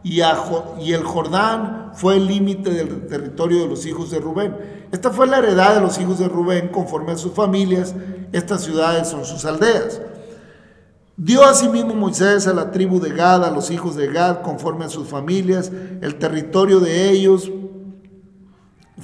y, 0.04 0.20
el 0.20 1.02
Jordán 1.02 1.92
fue 1.94 2.16
el 2.16 2.26
límite 2.26 2.70
del 2.70 3.06
territorio 3.06 3.62
de 3.62 3.68
los 3.68 3.86
hijos 3.86 4.10
de 4.10 4.20
Rubén. 4.20 4.54
Esta 4.92 5.10
fue 5.10 5.26
la 5.26 5.38
heredad 5.38 5.74
de 5.74 5.80
los 5.80 5.98
hijos 5.98 6.18
de 6.18 6.28
Rubén 6.28 6.68
conforme 6.68 7.12
a 7.12 7.16
sus 7.16 7.32
familias. 7.32 7.94
Estas 8.30 8.62
ciudades 8.62 9.08
son 9.08 9.24
sus 9.24 9.46
aldeas. 9.46 10.02
Dio 11.16 11.42
asimismo 11.44 11.94
Moisés 11.94 12.46
a 12.46 12.52
la 12.52 12.70
tribu 12.70 13.00
de 13.00 13.12
Gad, 13.12 13.44
a 13.44 13.50
los 13.50 13.70
hijos 13.70 13.96
de 13.96 14.08
Gad, 14.08 14.42
conforme 14.42 14.84
a 14.84 14.90
sus 14.90 15.08
familias. 15.08 15.72
El 16.02 16.16
territorio 16.16 16.80
de 16.80 17.10
ellos 17.10 17.50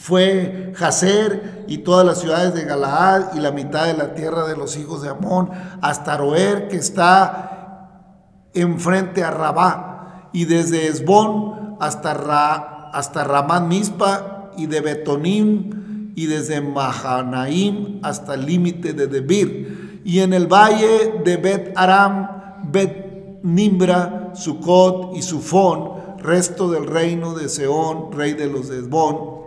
fue 0.00 0.72
Jazer 0.76 1.64
y 1.68 1.78
todas 1.78 2.06
las 2.06 2.20
ciudades 2.20 2.54
de 2.54 2.64
Galaad 2.64 3.34
y 3.34 3.40
la 3.40 3.52
mitad 3.52 3.84
de 3.84 3.92
la 3.92 4.14
tierra 4.14 4.46
de 4.46 4.56
los 4.56 4.78
hijos 4.78 5.02
de 5.02 5.10
Amón, 5.10 5.50
hasta 5.82 6.16
Roer, 6.16 6.68
que 6.68 6.76
está 6.76 8.48
enfrente 8.54 9.22
a 9.22 9.30
Rabá 9.30 10.30
y 10.32 10.46
desde 10.46 10.86
Esbón 10.86 11.76
hasta 11.80 12.90
hasta 12.92 13.24
Ramán 13.24 13.68
Mispa 13.68 14.50
y 14.56 14.66
de 14.66 14.80
Betonim 14.80 16.12
y 16.16 16.26
desde 16.26 16.62
Mahanaim 16.62 18.00
hasta 18.02 18.34
el 18.34 18.46
límite 18.46 18.94
de 18.94 19.06
Debir. 19.06 20.00
Y 20.04 20.20
en 20.20 20.32
el 20.32 20.46
valle 20.46 21.20
de 21.22 21.36
Bet 21.36 21.72
Aram, 21.76 22.62
Bet 22.72 23.42
Nimbra, 23.42 24.30
Sucot 24.32 25.14
y 25.14 25.20
Sufón, 25.20 26.16
resto 26.18 26.70
del 26.70 26.86
reino 26.86 27.34
de 27.34 27.50
Seón, 27.50 28.12
rey 28.12 28.32
de 28.32 28.46
los 28.46 28.68
de 28.68 28.78
Esbón, 28.78 29.39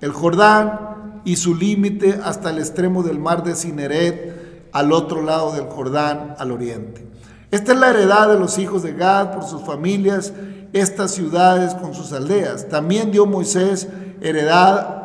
el 0.00 0.12
Jordán 0.12 1.22
y 1.24 1.36
su 1.36 1.54
límite 1.54 2.20
hasta 2.24 2.50
el 2.50 2.58
extremo 2.58 3.02
del 3.02 3.18
mar 3.18 3.42
de 3.42 3.54
Cineret, 3.54 4.70
al 4.72 4.92
otro 4.92 5.22
lado 5.22 5.52
del 5.52 5.64
Jordán, 5.64 6.34
al 6.38 6.52
oriente. 6.52 7.06
Esta 7.50 7.72
es 7.72 7.78
la 7.78 7.90
heredad 7.90 8.28
de 8.28 8.38
los 8.38 8.58
hijos 8.58 8.82
de 8.82 8.92
Gad 8.92 9.32
por 9.32 9.44
sus 9.44 9.62
familias, 9.62 10.32
estas 10.72 11.12
ciudades 11.12 11.74
con 11.74 11.94
sus 11.94 12.12
aldeas. 12.12 12.68
También 12.68 13.10
dio 13.10 13.24
Moisés 13.24 13.88
heredad 14.20 14.98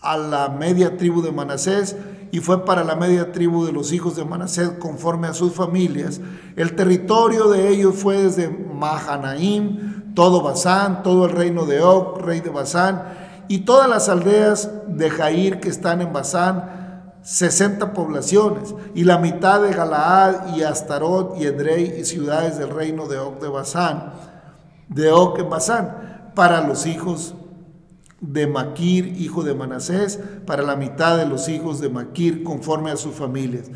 a 0.00 0.16
la 0.16 0.48
media 0.48 0.96
tribu 0.96 1.22
de 1.22 1.32
Manasés 1.32 1.96
y 2.30 2.40
fue 2.40 2.64
para 2.64 2.84
la 2.84 2.94
media 2.94 3.32
tribu 3.32 3.64
de 3.64 3.72
los 3.72 3.92
hijos 3.92 4.14
de 4.16 4.24
Manasés 4.24 4.70
conforme 4.78 5.26
a 5.26 5.34
sus 5.34 5.52
familias. 5.54 6.20
El 6.56 6.76
territorio 6.76 7.48
de 7.48 7.68
ellos 7.68 7.96
fue 7.96 8.22
desde 8.22 8.48
Mahanaim, 8.48 10.14
todo 10.14 10.42
Basán, 10.42 11.02
todo 11.02 11.26
el 11.26 11.32
reino 11.32 11.66
de 11.66 11.80
Og, 11.80 12.20
rey 12.20 12.40
de 12.40 12.50
Basán, 12.50 13.02
y 13.48 13.60
todas 13.60 13.88
las 13.88 14.08
aldeas 14.08 14.70
de 14.86 15.10
Jair 15.10 15.60
que 15.60 15.68
están 15.68 16.00
en 16.00 16.12
Basán, 16.12 17.14
60 17.22 17.92
poblaciones, 17.94 18.74
y 18.94 19.04
la 19.04 19.18
mitad 19.18 19.60
de 19.62 19.72
Galaad 19.72 20.54
y 20.54 20.62
Astarot 20.62 21.36
y 21.38 21.46
Edrei 21.46 21.98
y 21.98 22.04
ciudades 22.04 22.58
del 22.58 22.70
reino 22.70 23.06
de 23.06 23.18
Og 23.18 23.40
de 23.40 23.48
Basán, 23.48 24.12
de 24.88 25.10
Og 25.10 25.38
en 25.38 25.50
Basán, 25.50 26.32
para 26.34 26.60
los 26.60 26.86
hijos 26.86 27.34
de 28.20 28.46
Maquir, 28.46 29.20
hijo 29.20 29.42
de 29.42 29.54
Manasés, 29.54 30.18
para 30.46 30.62
la 30.62 30.76
mitad 30.76 31.16
de 31.16 31.26
los 31.26 31.48
hijos 31.48 31.80
de 31.80 31.88
Maquir, 31.88 32.44
conforme 32.44 32.90
a 32.90 32.96
sus 32.96 33.14
familias. 33.14 33.70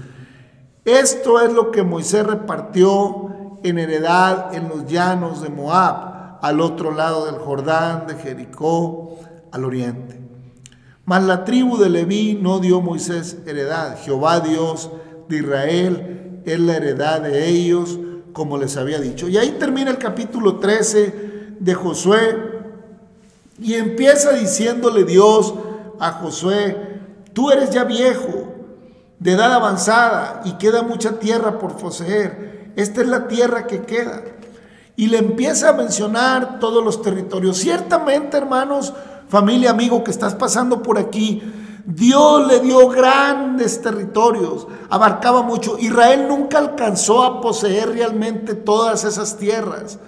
Esto 0.84 1.40
es 1.40 1.52
lo 1.52 1.70
que 1.70 1.82
Moisés 1.82 2.26
repartió 2.26 3.58
en 3.62 3.78
heredad 3.78 4.54
en 4.54 4.68
los 4.68 4.86
llanos 4.86 5.40
de 5.42 5.48
Moab, 5.48 6.38
al 6.42 6.60
otro 6.60 6.90
lado 6.90 7.26
del 7.26 7.36
Jordán, 7.36 8.06
de 8.08 8.16
Jericó, 8.16 9.16
al 9.52 9.64
oriente. 9.64 10.20
Mas 11.04 11.24
la 11.24 11.44
tribu 11.44 11.78
de 11.78 11.90
Leví 11.90 12.38
no 12.40 12.58
dio 12.58 12.80
Moisés 12.80 13.38
heredad. 13.46 13.98
Jehová 14.02 14.40
Dios 14.40 14.90
de 15.28 15.36
Israel 15.38 16.40
es 16.44 16.60
la 16.60 16.76
heredad 16.76 17.20
de 17.22 17.48
ellos, 17.48 17.98
como 18.32 18.56
les 18.56 18.76
había 18.76 19.00
dicho. 19.00 19.28
Y 19.28 19.36
ahí 19.36 19.56
termina 19.58 19.90
el 19.90 19.98
capítulo 19.98 20.56
13 20.56 21.54
de 21.58 21.74
Josué. 21.74 22.52
Y 23.60 23.74
empieza 23.74 24.32
diciéndole 24.32 25.04
Dios 25.04 25.54
a 26.00 26.12
Josué, 26.12 26.76
tú 27.32 27.50
eres 27.50 27.70
ya 27.70 27.84
viejo, 27.84 28.54
de 29.18 29.32
edad 29.32 29.52
avanzada, 29.52 30.42
y 30.44 30.52
queda 30.54 30.82
mucha 30.82 31.18
tierra 31.20 31.58
por 31.58 31.76
poseer. 31.76 32.72
Esta 32.74 33.02
es 33.02 33.08
la 33.08 33.28
tierra 33.28 33.66
que 33.66 33.82
queda. 33.82 34.22
Y 34.96 35.06
le 35.06 35.18
empieza 35.18 35.70
a 35.70 35.72
mencionar 35.74 36.58
todos 36.58 36.84
los 36.84 37.02
territorios. 37.02 37.58
Ciertamente, 37.58 38.36
hermanos, 38.36 38.92
familia, 39.32 39.70
amigo 39.70 40.04
que 40.04 40.10
estás 40.10 40.34
pasando 40.34 40.82
por 40.82 40.98
aquí, 40.98 41.42
Dios 41.86 42.46
le 42.46 42.60
dio 42.60 42.86
grandes 42.88 43.80
territorios, 43.80 44.66
abarcaba 44.90 45.40
mucho. 45.40 45.78
Israel 45.78 46.26
nunca 46.28 46.58
alcanzó 46.58 47.24
a 47.24 47.40
poseer 47.40 47.94
realmente 47.94 48.52
todas 48.54 49.04
esas 49.04 49.38
tierras. 49.38 49.98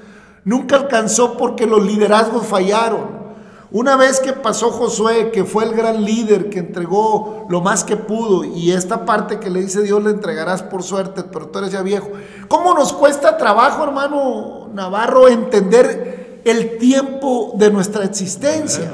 Nunca 0.44 0.76
alcanzó 0.76 1.38
porque 1.38 1.66
los 1.66 1.82
liderazgos 1.82 2.46
fallaron. 2.46 3.24
Una 3.72 3.96
vez 3.96 4.20
que 4.20 4.34
pasó 4.34 4.70
Josué, 4.70 5.30
que 5.30 5.44
fue 5.44 5.64
el 5.64 5.72
gran 5.72 6.04
líder 6.04 6.50
que 6.50 6.58
entregó 6.58 7.46
lo 7.48 7.62
más 7.62 7.82
que 7.82 7.96
pudo, 7.96 8.44
y 8.44 8.72
esta 8.72 9.06
parte 9.06 9.40
que 9.40 9.48
le 9.48 9.62
dice 9.62 9.80
Dios 9.80 10.04
le 10.04 10.10
entregarás 10.10 10.62
por 10.62 10.82
suerte, 10.82 11.22
pero 11.22 11.48
tú 11.48 11.60
eres 11.60 11.72
ya 11.72 11.80
viejo. 11.80 12.10
¿Cómo 12.48 12.74
nos 12.74 12.92
cuesta 12.92 13.38
trabajo, 13.38 13.84
hermano 13.84 14.68
Navarro, 14.74 15.28
entender 15.28 16.23
el 16.44 16.78
tiempo 16.78 17.52
de 17.56 17.70
nuestra 17.70 18.04
existencia? 18.04 18.90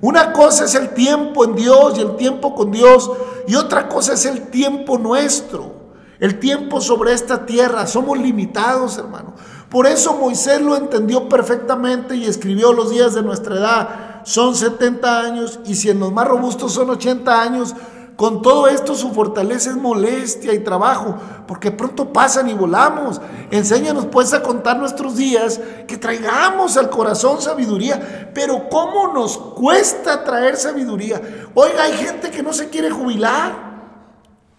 Una 0.00 0.32
cosa 0.32 0.64
es 0.64 0.74
el 0.74 0.90
tiempo 0.90 1.44
en 1.44 1.54
Dios 1.54 1.94
y 1.96 2.02
el 2.02 2.16
tiempo 2.16 2.54
con 2.54 2.70
Dios 2.70 3.10
y 3.46 3.54
otra 3.54 3.88
cosa 3.88 4.12
es 4.12 4.26
el 4.26 4.48
tiempo 4.48 4.98
nuestro. 4.98 5.72
El 6.20 6.38
tiempo 6.38 6.80
sobre 6.80 7.12
esta 7.12 7.44
tierra. 7.44 7.86
Somos 7.86 8.18
limitados, 8.18 8.98
hermano. 8.98 9.34
Por 9.68 9.86
eso 9.86 10.14
Moisés 10.14 10.60
lo 10.60 10.76
entendió 10.76 11.28
perfectamente 11.28 12.16
y 12.16 12.24
escribió 12.24 12.72
los 12.72 12.90
días 12.90 13.14
de 13.14 13.22
nuestra 13.22 13.56
edad. 13.56 14.22
Son 14.24 14.54
70 14.54 15.20
años 15.20 15.58
y 15.64 15.74
si 15.74 15.90
en 15.90 16.00
los 16.00 16.12
más 16.12 16.28
robustos 16.28 16.72
son 16.72 16.90
80 16.90 17.42
años, 17.42 17.74
con 18.16 18.42
todo 18.42 18.68
esto 18.68 18.94
su 18.94 19.10
fortaleza 19.12 19.70
es 19.70 19.76
molestia 19.76 20.54
y 20.54 20.60
trabajo, 20.60 21.16
porque 21.48 21.72
pronto 21.72 22.12
pasan 22.12 22.48
y 22.48 22.54
volamos. 22.54 23.20
Enséñanos 23.50 24.06
pues 24.06 24.32
a 24.32 24.42
contar 24.42 24.78
nuestros 24.78 25.16
días, 25.16 25.60
que 25.88 25.96
traigamos 25.96 26.76
al 26.76 26.90
corazón 26.90 27.42
sabiduría. 27.42 28.30
Pero 28.32 28.68
¿cómo 28.68 29.12
nos 29.12 29.36
cuesta 29.36 30.22
traer 30.22 30.56
sabiduría? 30.56 31.20
Oiga, 31.54 31.82
hay 31.82 31.92
gente 31.94 32.30
que 32.30 32.42
no 32.42 32.52
se 32.52 32.68
quiere 32.68 32.90
jubilar. 32.90 33.74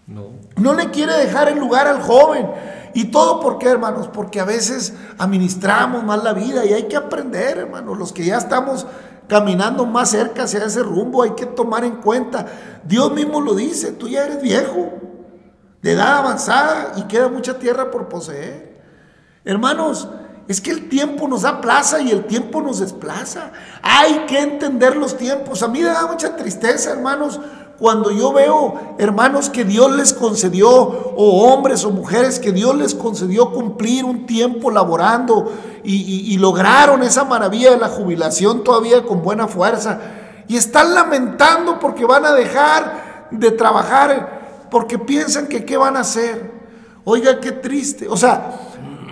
No. 0.06 0.32
No 0.58 0.74
le 0.74 0.92
quiere 0.92 1.14
dejar 1.14 1.48
el 1.48 1.58
lugar 1.58 1.88
al 1.88 2.02
joven. 2.02 2.52
¿Y 2.94 3.06
todo 3.06 3.40
por 3.40 3.58
qué, 3.58 3.70
hermanos? 3.70 4.10
Porque 4.10 4.40
a 4.40 4.46
veces 4.46 4.94
administramos 5.18 6.04
mal 6.04 6.24
la 6.24 6.34
vida 6.34 6.66
y 6.66 6.74
hay 6.74 6.84
que 6.84 6.96
aprender, 6.98 7.58
hermanos. 7.58 7.98
Los 7.98 8.12
que 8.12 8.26
ya 8.26 8.38
estamos 8.38 8.86
caminando 9.28 9.86
más 9.86 10.10
cerca 10.10 10.44
hacia 10.44 10.66
ese 10.66 10.84
rumbo, 10.84 11.24
hay 11.24 11.32
que 11.32 11.46
tomar 11.46 11.84
en 11.84 11.98
cuenta. 11.98 12.46
Dios 12.84 13.12
mismo 13.12 13.42
lo 13.42 13.54
dice, 13.54 13.92
tú 13.92 14.08
ya 14.08 14.26
eres 14.26 14.42
viejo, 14.42 14.94
de 15.82 15.92
edad 15.92 16.18
avanzada 16.18 16.94
y 16.98 17.04
queda 17.04 17.30
mucha 17.30 17.60
tierra 17.60 17.92
por 17.92 18.10
poseer. 18.10 18.82
Hermanos, 19.44 20.10
es 20.48 20.62
que 20.62 20.72
el 20.72 20.90
tiempo 20.90 21.28
nos 21.28 21.42
da 21.42 21.62
plaza 21.62 22.02
y 22.02 22.12
el 22.12 22.26
tiempo 22.26 22.62
nos 22.62 22.80
desplaza. 22.80 23.52
Hay 23.82 24.26
que 24.28 24.40
entender 24.40 24.96
los 24.96 25.18
tiempos. 25.18 25.64
A 25.64 25.68
mí 25.68 25.82
me 25.82 25.90
da 25.90 26.06
mucha 26.06 26.36
tristeza, 26.36 26.92
hermanos, 26.92 27.40
cuando 27.80 28.12
yo 28.12 28.32
veo 28.32 28.96
hermanos 28.98 29.50
que 29.50 29.66
Dios 29.66 29.96
les 29.96 30.14
concedió, 30.14 30.72
o 30.72 31.46
hombres 31.46 31.84
o 31.84 31.92
mujeres 31.92 32.40
que 32.40 32.52
Dios 32.52 32.76
les 32.76 32.96
concedió 32.96 33.52
cumplir 33.52 34.06
un 34.06 34.26
tiempo 34.26 34.72
laborando 34.72 35.52
y, 35.84 36.38
lograron 36.38 37.04
esa 37.04 37.24
maravilla 37.26 37.72
de 37.72 37.78
la 37.78 37.90
jubilación 37.90 38.64
todavía 38.64 39.04
con 39.04 39.22
buena 39.22 39.48
fuerza, 39.48 40.00
y 40.48 40.58
están 40.58 40.94
lamentando 40.94 41.80
porque 41.80 42.06
van 42.06 42.26
a 42.26 42.34
dejar 42.34 43.28
de 43.32 43.52
trabajar, 43.52 44.68
porque 44.72 44.98
piensan 44.98 45.48
que 45.48 45.66
qué 45.66 45.76
van 45.78 45.98
a 45.98 46.02
hacer. 46.02 46.52
Oiga, 47.04 47.40
qué 47.40 47.52
triste. 47.52 48.08
O 48.08 48.18
sea, 48.18 48.65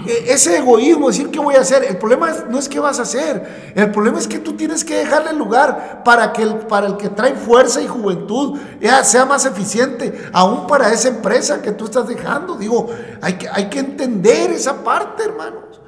ese 0.06 0.58
egoísmo, 0.58 1.08
decir 1.08 1.30
qué 1.30 1.40
voy 1.40 1.56
a 1.56 1.62
hacer, 1.62 1.84
el 1.84 1.98
problema 1.98 2.30
no 2.50 2.60
es 2.60 2.68
qué 2.68 2.80
vas 2.80 3.00
a 3.00 3.04
hacer, 3.04 3.74
el 3.76 3.92
problema 3.92 4.20
es 4.20 4.28
que 4.28 4.40
tú 4.40 4.54
tienes 4.54 4.84
que 4.84 4.96
dejarle 4.96 5.34
lugar 5.34 6.04
para 6.04 6.34
que 6.34 6.44
el, 6.44 6.56
para 6.56 6.88
el 6.88 6.98
que 6.98 7.10
trae 7.10 7.36
fuerza 7.36 7.82
y 7.82 7.88
juventud 7.88 8.60
sea 9.04 9.26
más 9.26 9.46
eficiente, 9.46 10.30
aún 10.34 10.68
para 10.68 10.92
esa 10.92 11.10
empresa 11.10 11.62
que 11.62 11.72
tú 11.72 11.86
estás 11.86 12.08
dejando. 12.08 12.56
Digo, 12.56 12.90
hay 13.22 13.34
que, 13.34 13.48
hay 13.48 13.70
que 13.70 13.80
entender 13.80 14.52
esa 14.52 14.84
parte, 14.84 15.24
hermanos. 15.24 15.82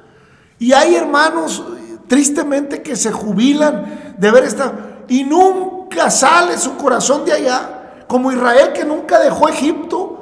Y 0.58 0.72
hay 0.72 0.94
hermanos, 0.94 1.62
tristemente, 2.08 2.82
que 2.82 2.96
se 2.96 3.12
jubilan 3.12 4.14
de 4.16 4.30
ver 4.30 4.44
esta 4.44 4.72
y 5.08 5.24
nunca 5.24 6.10
sale 6.10 6.56
su 6.58 6.76
corazón 6.76 7.24
de 7.24 7.32
allá, 7.32 8.04
como 8.08 8.32
Israel 8.32 8.72
que 8.72 8.84
nunca 8.84 9.18
dejó 9.18 9.48
Egipto 9.48 10.15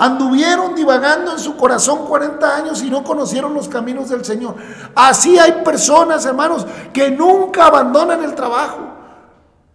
Anduvieron 0.00 0.74
divagando 0.74 1.32
en 1.32 1.38
su 1.38 1.58
corazón 1.58 2.06
40 2.06 2.56
años 2.56 2.82
y 2.82 2.88
no 2.88 3.04
conocieron 3.04 3.52
los 3.52 3.68
caminos 3.68 4.08
del 4.08 4.24
Señor. 4.24 4.54
Así 4.94 5.38
hay 5.38 5.60
personas, 5.62 6.24
hermanos, 6.24 6.66
que 6.90 7.10
nunca 7.10 7.66
abandonan 7.66 8.24
el 8.24 8.34
trabajo. 8.34 8.78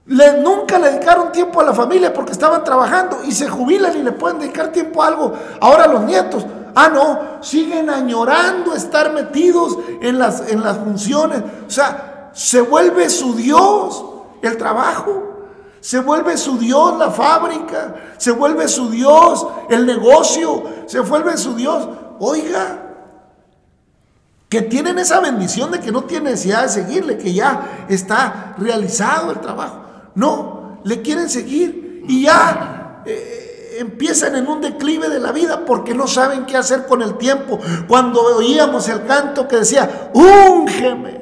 Le, 0.07 0.41
nunca 0.41 0.79
le 0.79 0.93
dedicaron 0.93 1.31
tiempo 1.31 1.61
a 1.61 1.65
la 1.65 1.75
familia 1.75 2.11
porque 2.11 2.31
estaban 2.31 2.63
trabajando 2.63 3.19
y 3.23 3.33
se 3.33 3.47
jubilan 3.47 3.95
y 3.95 4.01
le 4.01 4.13
pueden 4.13 4.39
dedicar 4.39 4.69
tiempo 4.69 5.03
a 5.03 5.09
algo. 5.09 5.31
Ahora 5.61 5.85
los 5.85 6.01
nietos, 6.01 6.43
ah, 6.73 6.89
no, 6.89 7.43
siguen 7.43 7.91
añorando 7.91 8.73
estar 8.73 9.13
metidos 9.13 9.77
en 10.01 10.17
las, 10.17 10.49
en 10.49 10.63
las 10.63 10.79
funciones. 10.79 11.43
O 11.67 11.69
sea, 11.69 12.31
se 12.33 12.61
vuelve 12.61 13.11
su 13.11 13.35
Dios 13.35 14.03
el 14.41 14.57
trabajo. 14.57 15.24
Se 15.85 15.99
vuelve 15.99 16.35
su 16.35 16.57
Dios 16.57 16.97
la 16.97 17.11
fábrica, 17.11 18.15
se 18.17 18.31
vuelve 18.31 18.67
su 18.67 18.89
Dios 18.89 19.45
el 19.69 19.85
negocio, 19.85 20.63
se 20.87 20.99
vuelve 20.99 21.37
su 21.37 21.53
Dios. 21.53 21.87
Oiga, 22.17 22.79
que 24.49 24.63
tienen 24.63 24.97
esa 24.97 25.19
bendición 25.19 25.69
de 25.69 25.79
que 25.79 25.91
no 25.91 26.05
tiene 26.05 26.31
necesidad 26.31 26.63
de 26.63 26.69
seguirle, 26.69 27.19
que 27.19 27.31
ya 27.31 27.85
está 27.87 28.55
realizado 28.57 29.29
el 29.29 29.39
trabajo. 29.41 29.83
No, 30.15 30.79
le 30.83 31.03
quieren 31.03 31.29
seguir 31.29 32.03
y 32.07 32.23
ya 32.23 33.03
eh, 33.05 33.77
empiezan 33.77 34.35
en 34.37 34.47
un 34.47 34.61
declive 34.61 35.07
de 35.07 35.19
la 35.19 35.31
vida 35.31 35.65
porque 35.67 35.93
no 35.93 36.07
saben 36.07 36.47
qué 36.47 36.57
hacer 36.57 36.87
con 36.87 37.03
el 37.03 37.15
tiempo. 37.19 37.59
Cuando 37.87 38.23
oíamos 38.23 38.89
el 38.89 39.05
canto 39.05 39.47
que 39.47 39.57
decía, 39.57 40.09
úngeme, 40.15 41.21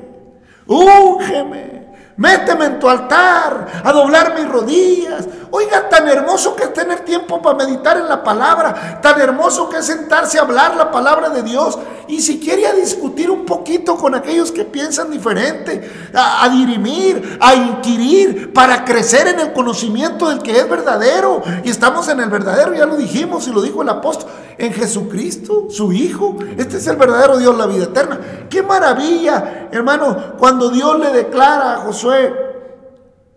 úngeme 0.67 1.82
Méteme 2.15 2.65
en 2.65 2.79
tu 2.79 2.87
altar 2.87 3.81
a 3.83 3.91
doblar 3.91 4.35
mis 4.35 4.47
rodillas. 4.47 5.25
Oiga, 5.49 5.89
tan 5.89 6.07
hermoso 6.07 6.55
que 6.55 6.63
es 6.63 6.73
tener 6.73 6.99
tiempo 7.01 7.41
para 7.41 7.57
meditar 7.57 7.97
en 7.97 8.07
la 8.07 8.23
palabra. 8.23 8.99
Tan 9.01 9.19
hermoso 9.19 9.67
que 9.69 9.77
es 9.77 9.85
sentarse 9.85 10.37
a 10.37 10.43
hablar 10.43 10.75
la 10.75 10.91
palabra 10.91 11.29
de 11.29 11.41
Dios. 11.41 11.77
Y 12.07 12.21
si 12.21 12.39
quiere 12.39 12.71
discutir 12.73 13.31
un 13.31 13.45
poquito 13.45 13.95
con 13.95 14.13
aquellos 14.13 14.51
que 14.51 14.63
piensan 14.63 15.09
diferente. 15.09 16.09
A 16.13 16.47
dirimir, 16.49 17.39
a 17.41 17.55
inquirir, 17.55 18.53
para 18.53 18.85
crecer 18.85 19.27
en 19.27 19.39
el 19.39 19.53
conocimiento 19.53 20.29
del 20.29 20.41
que 20.43 20.59
es 20.59 20.69
verdadero. 20.69 21.41
Y 21.63 21.69
estamos 21.69 22.07
en 22.09 22.19
el 22.19 22.29
verdadero, 22.29 22.75
ya 22.75 22.85
lo 22.85 22.95
dijimos 22.95 23.47
y 23.47 23.51
lo 23.51 23.61
dijo 23.61 23.81
el 23.81 23.89
apóstol. 23.89 24.29
En 24.57 24.73
Jesucristo, 24.73 25.67
su 25.69 25.91
Hijo. 25.91 26.37
Este 26.57 26.77
es 26.77 26.87
el 26.87 26.95
verdadero 26.95 27.37
Dios, 27.37 27.57
la 27.57 27.65
vida 27.65 27.85
eterna. 27.85 28.19
Qué 28.49 28.63
maravilla, 28.63 29.69
hermano, 29.71 30.35
cuando 30.37 30.69
Dios 30.69 30.99
le 30.99 31.11
declara 31.11 31.73
a 31.73 31.77
Josué, 31.77 32.33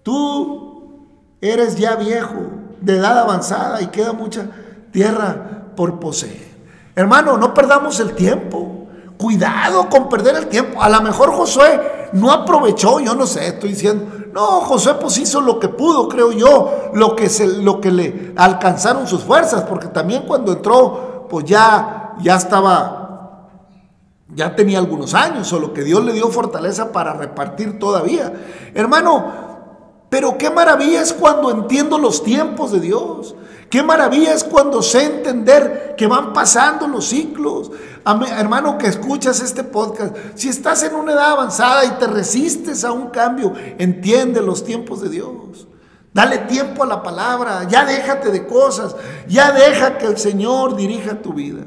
tú 0.03 1.07
eres 1.41 1.77
ya 1.77 1.97
viejo, 1.97 2.43
de 2.81 2.97
edad 2.97 3.19
avanzada 3.19 3.81
y 3.83 3.87
queda 3.89 4.13
mucha 4.13 4.47
tierra 4.93 5.67
por 5.75 5.99
poseer. 5.99 6.47
Hermano, 6.95 7.37
no 7.37 7.53
perdamos 7.53 8.01
el 8.01 8.15
tiempo. 8.15 8.86
Cuidado 9.19 9.89
con 9.89 10.09
perder 10.09 10.37
el 10.37 10.47
tiempo. 10.49 10.83
A 10.83 10.89
lo 10.89 11.01
mejor 11.01 11.33
Josué 11.33 12.09
no 12.13 12.31
aprovechó, 12.31 13.01
yo 13.01 13.15
no 13.15 13.27
sé, 13.27 13.49
estoy 13.49 13.71
diciendo. 13.71 14.07
No, 14.33 14.61
Josué 14.61 14.95
pues 15.01 15.17
hizo 15.19 15.41
lo 15.41 15.59
que 15.59 15.69
pudo, 15.69 16.09
creo 16.09 16.33
yo, 16.33 16.91
lo 16.93 17.17
que, 17.17 17.29
se, 17.29 17.47
lo 17.47 17.81
que 17.81 17.91
le 17.91 18.33
alcanzaron 18.37 19.07
sus 19.07 19.23
fuerzas, 19.23 19.63
porque 19.63 19.87
también 19.87 20.25
cuando 20.27 20.53
entró, 20.53 21.27
pues 21.31 21.47
ya, 21.47 22.15
ya 22.21 22.37
estaba, 22.37 23.49
ya 24.35 24.55
tenía 24.55 24.79
algunos 24.79 25.15
años, 25.15 25.51
o 25.55 25.59
lo 25.59 25.73
que 25.73 25.83
Dios 25.83 26.05
le 26.05 26.13
dio 26.13 26.29
fortaleza 26.29 26.93
para 26.93 27.15
repartir 27.15 27.79
todavía. 27.79 28.33
Hermano, 28.75 29.47
pero 30.11 30.37
qué 30.37 30.51
maravilla 30.51 31.01
es 31.01 31.15
cuando 31.15 31.51
entiendo 31.51 31.97
los 31.97 32.23
tiempos 32.23 32.73
de 32.73 32.81
Dios. 32.81 33.35
Qué 33.71 33.83
maravilla 33.83 34.33
es 34.33 34.45
cuando 34.45 34.83
sé 34.83 35.05
entender 35.05 35.95
que 35.97 36.07
van 36.07 36.33
pasando 36.33 36.87
los 36.87 37.07
ciclos. 37.09 37.71
Hermano 38.05 38.79
que 38.79 38.87
escuchas 38.87 39.41
este 39.41 39.65
podcast, 39.65 40.17
si 40.35 40.49
estás 40.49 40.83
en 40.85 40.95
una 40.95 41.13
edad 41.13 41.33
avanzada 41.33 41.85
y 41.85 41.91
te 41.99 42.07
resistes 42.07 42.85
a 42.85 42.93
un 42.93 43.09
cambio, 43.09 43.53
entiende 43.79 44.41
los 44.41 44.65
tiempos 44.65 45.01
de 45.01 45.09
Dios. 45.09 45.67
Dale 46.13 46.39
tiempo 46.39 46.85
a 46.85 46.87
la 46.87 47.03
palabra, 47.03 47.67
ya 47.69 47.85
déjate 47.85 48.31
de 48.31 48.47
cosas, 48.47 48.95
ya 49.29 49.53
deja 49.53 49.99
que 49.99 50.07
el 50.07 50.17
Señor 50.17 50.77
dirija 50.77 51.21
tu 51.21 51.33
vida. 51.35 51.65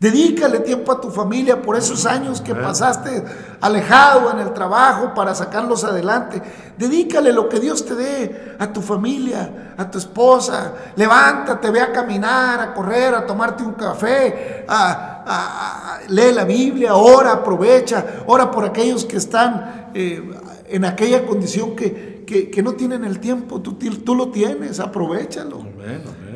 Dedícale 0.00 0.60
tiempo 0.60 0.92
a 0.92 1.00
tu 1.00 1.10
familia 1.10 1.60
por 1.60 1.76
esos 1.76 2.06
años 2.06 2.40
que 2.40 2.54
pasaste 2.54 3.24
alejado 3.60 4.30
en 4.30 4.38
el 4.38 4.54
trabajo 4.54 5.12
para 5.12 5.34
sacarlos 5.34 5.82
adelante. 5.82 6.40
Dedícale 6.76 7.32
lo 7.32 7.48
que 7.48 7.58
Dios 7.58 7.84
te 7.84 7.96
dé 7.96 8.54
a 8.60 8.72
tu 8.72 8.80
familia, 8.80 9.74
a 9.76 9.90
tu 9.90 9.98
esposa. 9.98 10.72
Levántate, 10.94 11.68
ve 11.72 11.80
a 11.80 11.90
caminar, 11.90 12.60
a 12.60 12.74
correr, 12.74 13.12
a 13.12 13.26
tomarte 13.26 13.64
un 13.64 13.72
café, 13.72 14.64
a, 14.68 15.98
lee 16.08 16.32
la 16.32 16.44
Biblia, 16.44 16.94
ora, 16.94 17.32
aprovecha, 17.32 18.22
ora 18.26 18.52
por 18.52 18.64
aquellos 18.64 19.04
que 19.04 19.16
están 19.16 19.90
eh, 19.94 20.22
en 20.68 20.84
aquella 20.84 21.26
condición 21.26 21.74
que, 21.74 22.62
no 22.62 22.74
tienen 22.74 23.02
el 23.02 23.18
tiempo. 23.18 23.60
Tú, 23.60 23.72
tú 23.74 24.14
lo 24.14 24.28
tienes, 24.28 24.78
aprovechalo. 24.78 25.66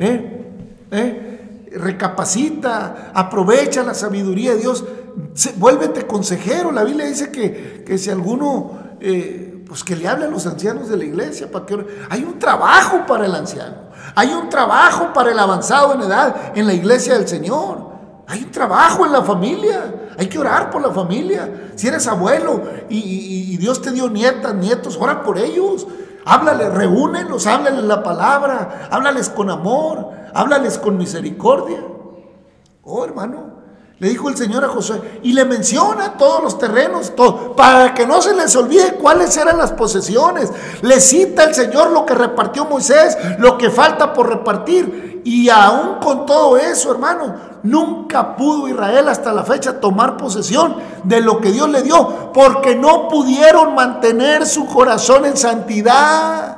¿Eh? 0.01 0.45
¿Eh? 0.91 1.32
Recapacita, 1.75 3.11
aprovecha 3.13 3.83
la 3.83 3.93
sabiduría 3.93 4.53
de 4.53 4.59
Dios, 4.59 4.83
vuélvete 5.57 6.05
consejero. 6.05 6.71
La 6.71 6.83
Biblia 6.83 7.05
dice 7.05 7.31
que, 7.31 7.83
que 7.85 7.97
si 7.97 8.09
alguno, 8.09 8.95
eh, 8.99 9.63
pues 9.67 9.83
que 9.83 9.95
le 9.95 10.07
hable 10.07 10.25
a 10.25 10.29
los 10.29 10.45
ancianos 10.45 10.89
de 10.89 10.97
la 10.97 11.05
iglesia, 11.05 11.51
para 11.51 11.65
que 11.65 11.85
hay 12.09 12.23
un 12.23 12.39
trabajo 12.39 13.05
para 13.07 13.25
el 13.25 13.35
anciano, 13.35 13.75
hay 14.15 14.33
un 14.33 14.49
trabajo 14.49 15.13
para 15.13 15.31
el 15.31 15.39
avanzado 15.39 15.93
en 15.93 16.01
edad 16.01 16.53
en 16.55 16.67
la 16.67 16.73
iglesia 16.73 17.15
del 17.15 17.27
Señor. 17.27 17.93
Hay 18.27 18.43
un 18.43 18.51
trabajo 18.51 19.05
en 19.05 19.11
la 19.11 19.21
familia. 19.21 20.11
Hay 20.17 20.27
que 20.27 20.39
orar 20.39 20.69
por 20.69 20.81
la 20.81 20.91
familia. 20.91 21.71
Si 21.75 21.87
eres 21.87 22.07
abuelo 22.07 22.63
y, 22.89 23.53
y 23.53 23.57
Dios 23.57 23.81
te 23.81 23.91
dio 23.91 24.09
nietas, 24.09 24.53
nietos, 24.55 24.97
ora 24.99 25.23
por 25.23 25.37
ellos. 25.37 25.87
Háblales, 26.25 26.73
reúnenlos, 26.73 27.47
háblales 27.47 27.83
la 27.83 28.01
palabra, 28.01 28.87
háblales 28.91 29.29
con 29.29 29.49
amor, 29.49 30.09
háblales 30.33 30.77
con 30.77 30.97
misericordia. 30.97 31.79
Oh, 32.83 33.03
hermano, 33.03 33.53
le 33.99 34.09
dijo 34.09 34.27
el 34.27 34.35
Señor 34.35 34.65
a 34.65 34.67
Josué 34.67 35.21
y 35.23 35.33
le 35.33 35.45
menciona 35.45 36.17
todos 36.17 36.43
los 36.43 36.57
terrenos, 36.57 37.15
todo, 37.15 37.55
para 37.55 37.93
que 37.93 38.05
no 38.05 38.21
se 38.21 38.35
les 38.35 38.55
olvide 38.55 38.95
cuáles 38.95 39.37
eran 39.37 39.57
las 39.57 39.71
posesiones. 39.71 40.51
Le 40.81 40.99
cita 40.99 41.45
el 41.45 41.55
Señor 41.55 41.91
lo 41.91 42.05
que 42.05 42.13
repartió 42.13 42.65
Moisés, 42.65 43.17
lo 43.39 43.57
que 43.57 43.69
falta 43.69 44.11
por 44.11 44.27
repartir. 44.27 45.12
Y 45.23 45.49
aún 45.49 45.99
con 46.01 46.25
todo 46.25 46.57
eso, 46.57 46.91
hermano, 46.91 47.35
nunca 47.63 48.35
pudo 48.35 48.67
Israel 48.67 49.07
hasta 49.07 49.31
la 49.31 49.43
fecha 49.43 49.79
tomar 49.79 50.17
posesión 50.17 50.75
de 51.03 51.21
lo 51.21 51.39
que 51.39 51.51
Dios 51.51 51.69
le 51.69 51.81
dio, 51.81 52.31
porque 52.33 52.75
no 52.75 53.07
pudieron 53.07 53.73
mantener 53.73 54.45
su 54.45 54.65
corazón 54.65 55.25
en 55.25 55.37
santidad. 55.37 56.57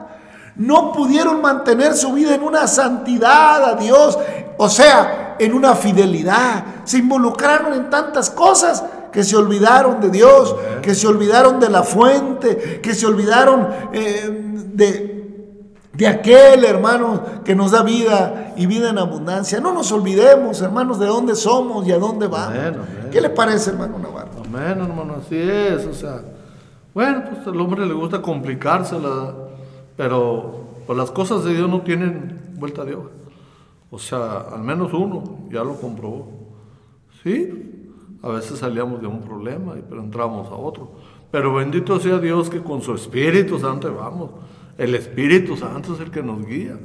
No 0.55 0.93
pudieron 0.93 1.41
mantener 1.41 1.95
su 1.95 2.13
vida 2.13 2.33
en 2.33 2.41
una 2.41 2.65
santidad 2.67 3.63
a 3.63 3.75
Dios, 3.75 4.17
o 4.57 4.69
sea, 4.69 5.35
en 5.37 5.53
una 5.53 5.75
fidelidad. 5.75 6.63
Se 6.85 6.97
involucraron 6.97 7.73
en 7.73 7.89
tantas 7.89 8.29
cosas 8.29 8.83
que 9.11 9.23
se 9.23 9.35
olvidaron 9.35 10.01
de 10.01 10.09
Dios, 10.09 10.55
que 10.81 10.95
se 10.95 11.07
olvidaron 11.07 11.59
de 11.59 11.69
la 11.69 11.83
fuente, 11.83 12.81
que 12.81 12.93
se 12.93 13.05
olvidaron 13.05 13.67
eh, 13.93 14.29
de, 14.73 15.14
de 15.97 16.07
aquel 16.07 16.65
hermano 16.65 17.23
que 17.43 17.55
nos 17.55 17.71
da 17.71 17.83
vida 17.83 18.53
y 18.57 18.65
vida 18.65 18.89
en 18.89 18.97
abundancia. 18.97 19.59
No 19.59 19.73
nos 19.73 19.91
olvidemos, 19.91 20.61
hermanos, 20.61 20.99
de 20.99 21.05
dónde 21.05 21.35
somos 21.35 21.87
y 21.87 21.91
a 21.91 21.97
dónde 21.97 22.27
vamos. 22.27 22.57
¿Qué 23.11 23.21
le 23.21 23.29
parece, 23.29 23.71
hermano 23.71 23.97
Navarro? 23.99 24.31
Amén, 24.45 24.79
hermano, 24.81 25.15
así 25.25 25.37
es. 25.37 25.85
O 25.85 25.93
sea, 25.93 26.21
bueno, 26.93 27.23
pues 27.29 27.47
al 27.47 27.59
hombre 27.59 27.85
le 27.85 27.93
gusta 27.93 28.21
complicársela, 28.21 29.33
pero 29.95 30.65
pues 30.85 30.97
las 30.97 31.11
cosas 31.11 31.43
de 31.43 31.53
Dios 31.53 31.69
no 31.69 31.81
tienen 31.81 32.53
vuelta 32.57 32.83
de 32.83 32.95
hoja. 32.95 33.09
O 33.89 33.99
sea, 33.99 34.45
al 34.53 34.61
menos 34.61 34.93
uno 34.93 35.23
ya 35.49 35.63
lo 35.63 35.79
comprobó. 35.79 36.27
Sí, 37.23 37.87
a 38.21 38.29
veces 38.29 38.59
salíamos 38.59 39.01
de 39.01 39.07
un 39.07 39.21
problema, 39.21 39.75
pero 39.87 40.01
entramos 40.01 40.49
a 40.49 40.55
otro. 40.55 40.91
Pero 41.31 41.53
bendito 41.53 41.99
sea 41.99 42.19
Dios 42.19 42.49
que 42.49 42.61
con 42.61 42.81
su 42.81 42.93
Espíritu 42.93 43.59
Santo 43.59 43.93
vamos. 43.93 44.31
El 44.77 44.95
Espíritu 44.95 45.55
Santo 45.55 45.93
es 45.93 46.01
el 46.01 46.11
que 46.11 46.21
nos 46.21 46.45
guía. 46.45 46.77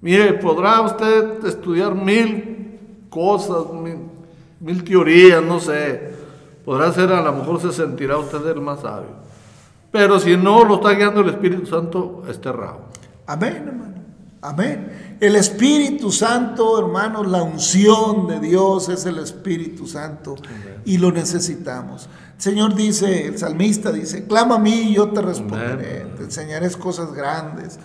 Mire, 0.00 0.34
podrá 0.34 0.82
usted 0.82 1.44
estudiar 1.44 1.94
mil 1.94 2.78
cosas, 3.08 3.64
mil, 4.60 4.84
teorías, 4.84 5.42
no 5.42 5.58
sé. 5.58 6.14
Podrá 6.64 6.92
ser, 6.92 7.12
a 7.12 7.22
lo 7.22 7.32
mejor 7.32 7.60
se 7.60 7.72
sentirá 7.72 8.18
usted 8.18 8.46
el 8.46 8.60
más 8.60 8.80
sabio. 8.80 9.26
Pero 9.90 10.20
si 10.20 10.36
no 10.36 10.64
lo 10.64 10.76
está 10.76 10.92
guiando 10.92 11.20
el 11.20 11.30
Espíritu 11.30 11.66
Santo, 11.66 12.22
está 12.28 12.50
errado. 12.50 12.80
Amén, 13.26 13.64
hermano. 13.66 13.94
Amén. 14.42 15.16
El 15.20 15.34
Espíritu 15.36 16.12
Santo, 16.12 16.78
hermanos, 16.78 17.26
la 17.26 17.42
unción 17.42 18.26
de 18.26 18.38
Dios 18.38 18.88
es 18.88 19.06
el 19.06 19.18
Espíritu 19.18 19.86
Santo 19.86 20.36
y 20.84 20.98
lo 20.98 21.10
necesitamos. 21.10 22.08
Señor 22.36 22.74
dice, 22.74 23.26
el 23.28 23.38
salmista 23.38 23.90
dice, 23.90 24.26
clama 24.26 24.56
a 24.56 24.58
mí 24.58 24.90
y 24.90 24.94
yo 24.94 25.08
te 25.08 25.22
responderé, 25.22 26.06
te 26.16 26.24
enseñaré 26.24 26.70
cosas 26.72 27.12
grandes. 27.12 27.78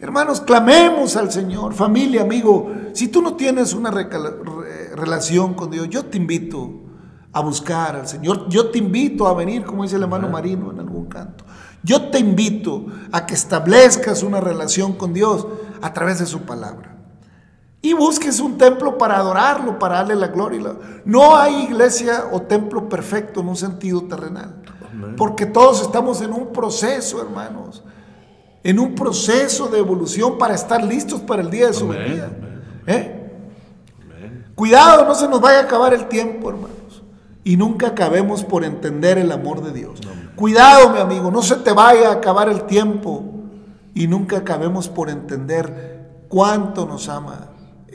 Hermanos, 0.00 0.40
clamemos 0.40 1.16
al 1.16 1.30
Señor, 1.30 1.74
familia, 1.74 2.22
amigo. 2.22 2.72
Si 2.94 3.08
tú 3.08 3.20
no 3.20 3.34
tienes 3.34 3.74
una 3.74 3.90
relación 3.90 5.52
con 5.52 5.70
Dios, 5.70 5.90
yo 5.90 6.06
te 6.06 6.16
invito 6.16 6.80
a 7.32 7.40
buscar 7.40 7.96
al 7.96 8.08
Señor. 8.08 8.48
Yo 8.48 8.70
te 8.70 8.78
invito 8.78 9.26
a 9.26 9.34
venir, 9.34 9.64
como 9.64 9.82
dice 9.82 9.96
el 9.96 10.02
hermano 10.02 10.30
Marino 10.30 10.72
en 10.72 10.80
algún 10.80 11.06
canto. 11.06 11.44
Yo 11.82 12.10
te 12.10 12.18
invito 12.18 12.86
a 13.12 13.26
que 13.26 13.34
establezcas 13.34 14.22
una 14.22 14.40
relación 14.40 14.94
con 14.94 15.12
Dios 15.12 15.46
a 15.82 15.92
través 15.92 16.18
de 16.18 16.26
su 16.26 16.42
palabra. 16.42 16.96
Y 17.82 17.94
busques 17.94 18.40
un 18.40 18.58
templo 18.58 18.98
para 18.98 19.16
adorarlo, 19.16 19.78
para 19.78 19.96
darle 19.96 20.14
la 20.14 20.28
gloria. 20.28 20.60
No 21.04 21.34
hay 21.36 21.64
iglesia 21.64 22.26
o 22.30 22.42
templo 22.42 22.88
perfecto 22.88 23.40
en 23.40 23.48
un 23.48 23.56
sentido 23.56 24.02
terrenal. 24.02 24.56
Porque 25.16 25.46
todos 25.46 25.80
estamos 25.80 26.20
en 26.20 26.32
un 26.32 26.52
proceso, 26.52 27.22
hermanos. 27.22 27.82
En 28.62 28.78
un 28.78 28.94
proceso 28.94 29.68
de 29.68 29.78
evolución 29.78 30.36
para 30.36 30.54
estar 30.54 30.84
listos 30.84 31.20
para 31.20 31.40
el 31.40 31.50
día 31.50 31.68
de 31.68 31.72
su 31.72 31.88
venida. 31.88 32.30
¿Eh? 32.86 33.16
Cuidado, 34.54 35.06
no 35.06 35.14
se 35.14 35.26
nos 35.26 35.40
vaya 35.40 35.60
a 35.60 35.62
acabar 35.62 35.94
el 35.94 36.06
tiempo, 36.06 36.50
hermanos. 36.50 37.02
Y 37.44 37.56
nunca 37.56 37.88
acabemos 37.88 38.44
por 38.44 38.62
entender 38.62 39.16
el 39.16 39.32
amor 39.32 39.62
de 39.62 39.72
Dios. 39.72 40.00
Cuidado, 40.36 40.90
mi 40.90 40.98
amigo, 40.98 41.30
no 41.30 41.40
se 41.40 41.56
te 41.56 41.72
vaya 41.72 42.10
a 42.10 42.12
acabar 42.12 42.50
el 42.50 42.64
tiempo. 42.64 43.24
Y 43.94 44.06
nunca 44.06 44.38
acabemos 44.38 44.88
por 44.88 45.10
entender 45.10 46.24
cuánto 46.28 46.86
nos 46.86 47.08
ama 47.08 47.49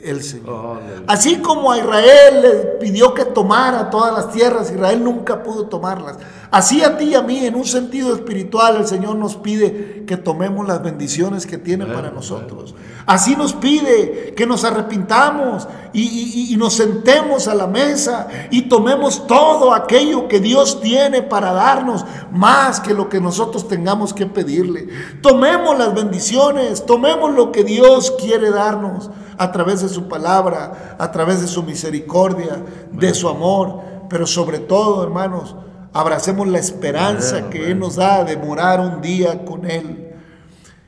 el 0.06 0.22
Señor. 0.22 0.80
Así 1.06 1.36
como 1.36 1.72
a 1.72 1.78
Israel 1.78 2.42
le 2.42 2.50
pidió 2.78 3.12
que 3.12 3.24
tomara 3.24 3.90
todas 3.90 4.12
las 4.12 4.32
tierras, 4.32 4.70
Israel 4.70 5.02
nunca 5.02 5.42
pudo 5.42 5.66
tomarlas. 5.66 6.18
Así 6.50 6.82
a 6.82 6.96
ti 6.96 7.06
y 7.06 7.14
a 7.14 7.22
mí, 7.22 7.44
en 7.44 7.56
un 7.56 7.64
sentido 7.64 8.14
espiritual, 8.14 8.76
el 8.76 8.86
Señor 8.86 9.16
nos 9.16 9.36
pide 9.36 10.04
que 10.06 10.16
tomemos 10.16 10.66
las 10.66 10.82
bendiciones 10.82 11.44
que 11.44 11.58
tiene 11.58 11.86
para 11.86 12.10
nosotros. 12.10 12.74
Así 13.04 13.36
nos 13.36 13.52
pide 13.52 14.32
que 14.36 14.46
nos 14.46 14.64
arrepintamos 14.64 15.66
y, 15.92 16.54
nos 16.56 16.74
sentemos 16.74 17.48
a 17.48 17.54
la 17.54 17.66
mesa 17.66 18.28
y 18.50 18.62
tomemos 18.62 19.26
todo 19.26 19.74
aquello 19.74 20.28
que 20.28 20.40
Dios 20.40 20.80
tiene 20.80 21.22
para 21.22 21.52
darnos, 21.52 22.04
más 22.30 22.80
que 22.80 22.94
lo 22.94 23.08
que 23.08 23.20
nosotros 23.20 23.68
tengamos 23.68 24.14
que 24.14 24.26
pedirle. 24.26 24.88
Tomemos 25.20 25.76
las 25.76 25.94
bendiciones, 25.94 26.86
tomemos 26.86 27.34
lo 27.34 27.52
que 27.52 27.64
Dios 27.64 28.14
quiere 28.18 28.50
darnos 28.50 29.10
a 29.38 29.52
través 29.52 29.82
de 29.82 29.88
su 29.88 30.08
palabra, 30.08 30.96
a 30.98 31.10
través 31.10 31.40
de 31.40 31.46
su 31.46 31.62
misericordia, 31.62 32.62
de 32.92 33.14
su 33.14 33.28
amor, 33.28 33.80
pero 34.08 34.26
sobre 34.26 34.58
todo, 34.58 35.02
hermanos, 35.02 35.56
abracemos 35.92 36.46
la 36.46 36.58
esperanza 36.58 37.48
que 37.50 37.70
Él 37.70 37.78
nos 37.78 37.96
da 37.96 38.24
de 38.24 38.36
morar 38.36 38.80
un 38.80 39.00
día 39.00 39.44
con 39.44 39.68
Él 39.70 40.06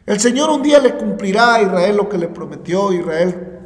el 0.09 0.19
Señor 0.21 0.49
un 0.49 0.63
día 0.63 0.79
le 0.79 0.95
cumplirá 0.95 1.57
a 1.57 1.63
Israel 1.63 1.99
lo 1.99 2.09
que 2.09 2.17
le 2.17 2.29
prometió. 2.29 2.95
Israel 2.95 3.61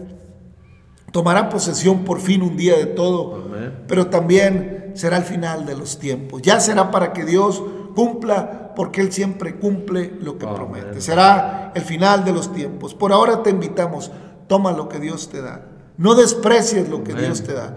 tomará 1.12 1.48
posesión 1.48 2.02
por 2.02 2.18
fin 2.18 2.42
un 2.42 2.56
día 2.56 2.76
de 2.76 2.86
todo, 2.86 3.48
pero 3.86 4.08
también 4.08 4.90
será 4.94 5.18
el 5.18 5.22
final 5.22 5.66
de 5.66 5.76
los 5.76 6.00
tiempos. 6.00 6.42
Ya 6.42 6.58
será 6.58 6.90
para 6.90 7.12
que 7.12 7.24
Dios 7.24 7.62
cumpla, 7.94 8.72
porque 8.74 9.02
Él 9.02 9.12
siempre 9.12 9.54
cumple 9.54 10.14
lo 10.20 10.36
que 10.36 10.48
promete. 10.48 11.00
Será 11.00 11.70
el 11.76 11.82
final 11.82 12.24
de 12.24 12.32
los 12.32 12.52
tiempos. 12.52 12.92
Por 12.92 13.12
ahora 13.12 13.44
te 13.44 13.50
invitamos, 13.50 14.10
toma 14.52 14.72
lo 14.72 14.86
que 14.86 15.00
Dios 15.00 15.30
te 15.30 15.40
da. 15.40 15.62
No 15.96 16.14
desprecies 16.14 16.90
lo 16.90 17.02
que 17.02 17.14
Dios 17.14 17.42
te 17.42 17.54
da. 17.54 17.74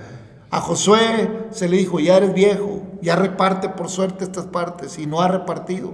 A 0.52 0.60
Josué 0.60 1.48
se 1.52 1.70
le 1.70 1.78
dijo, 1.78 2.02
ya 2.02 2.18
eres 2.18 2.34
viejo, 2.34 2.84
ya 3.02 3.16
reparte 3.16 3.70
por 3.70 3.88
suerte 3.88 4.26
estas 4.26 4.48
partes, 4.48 5.00
y 5.00 5.06
no 5.06 5.22
ha 5.22 5.30
repartido. 5.30 5.94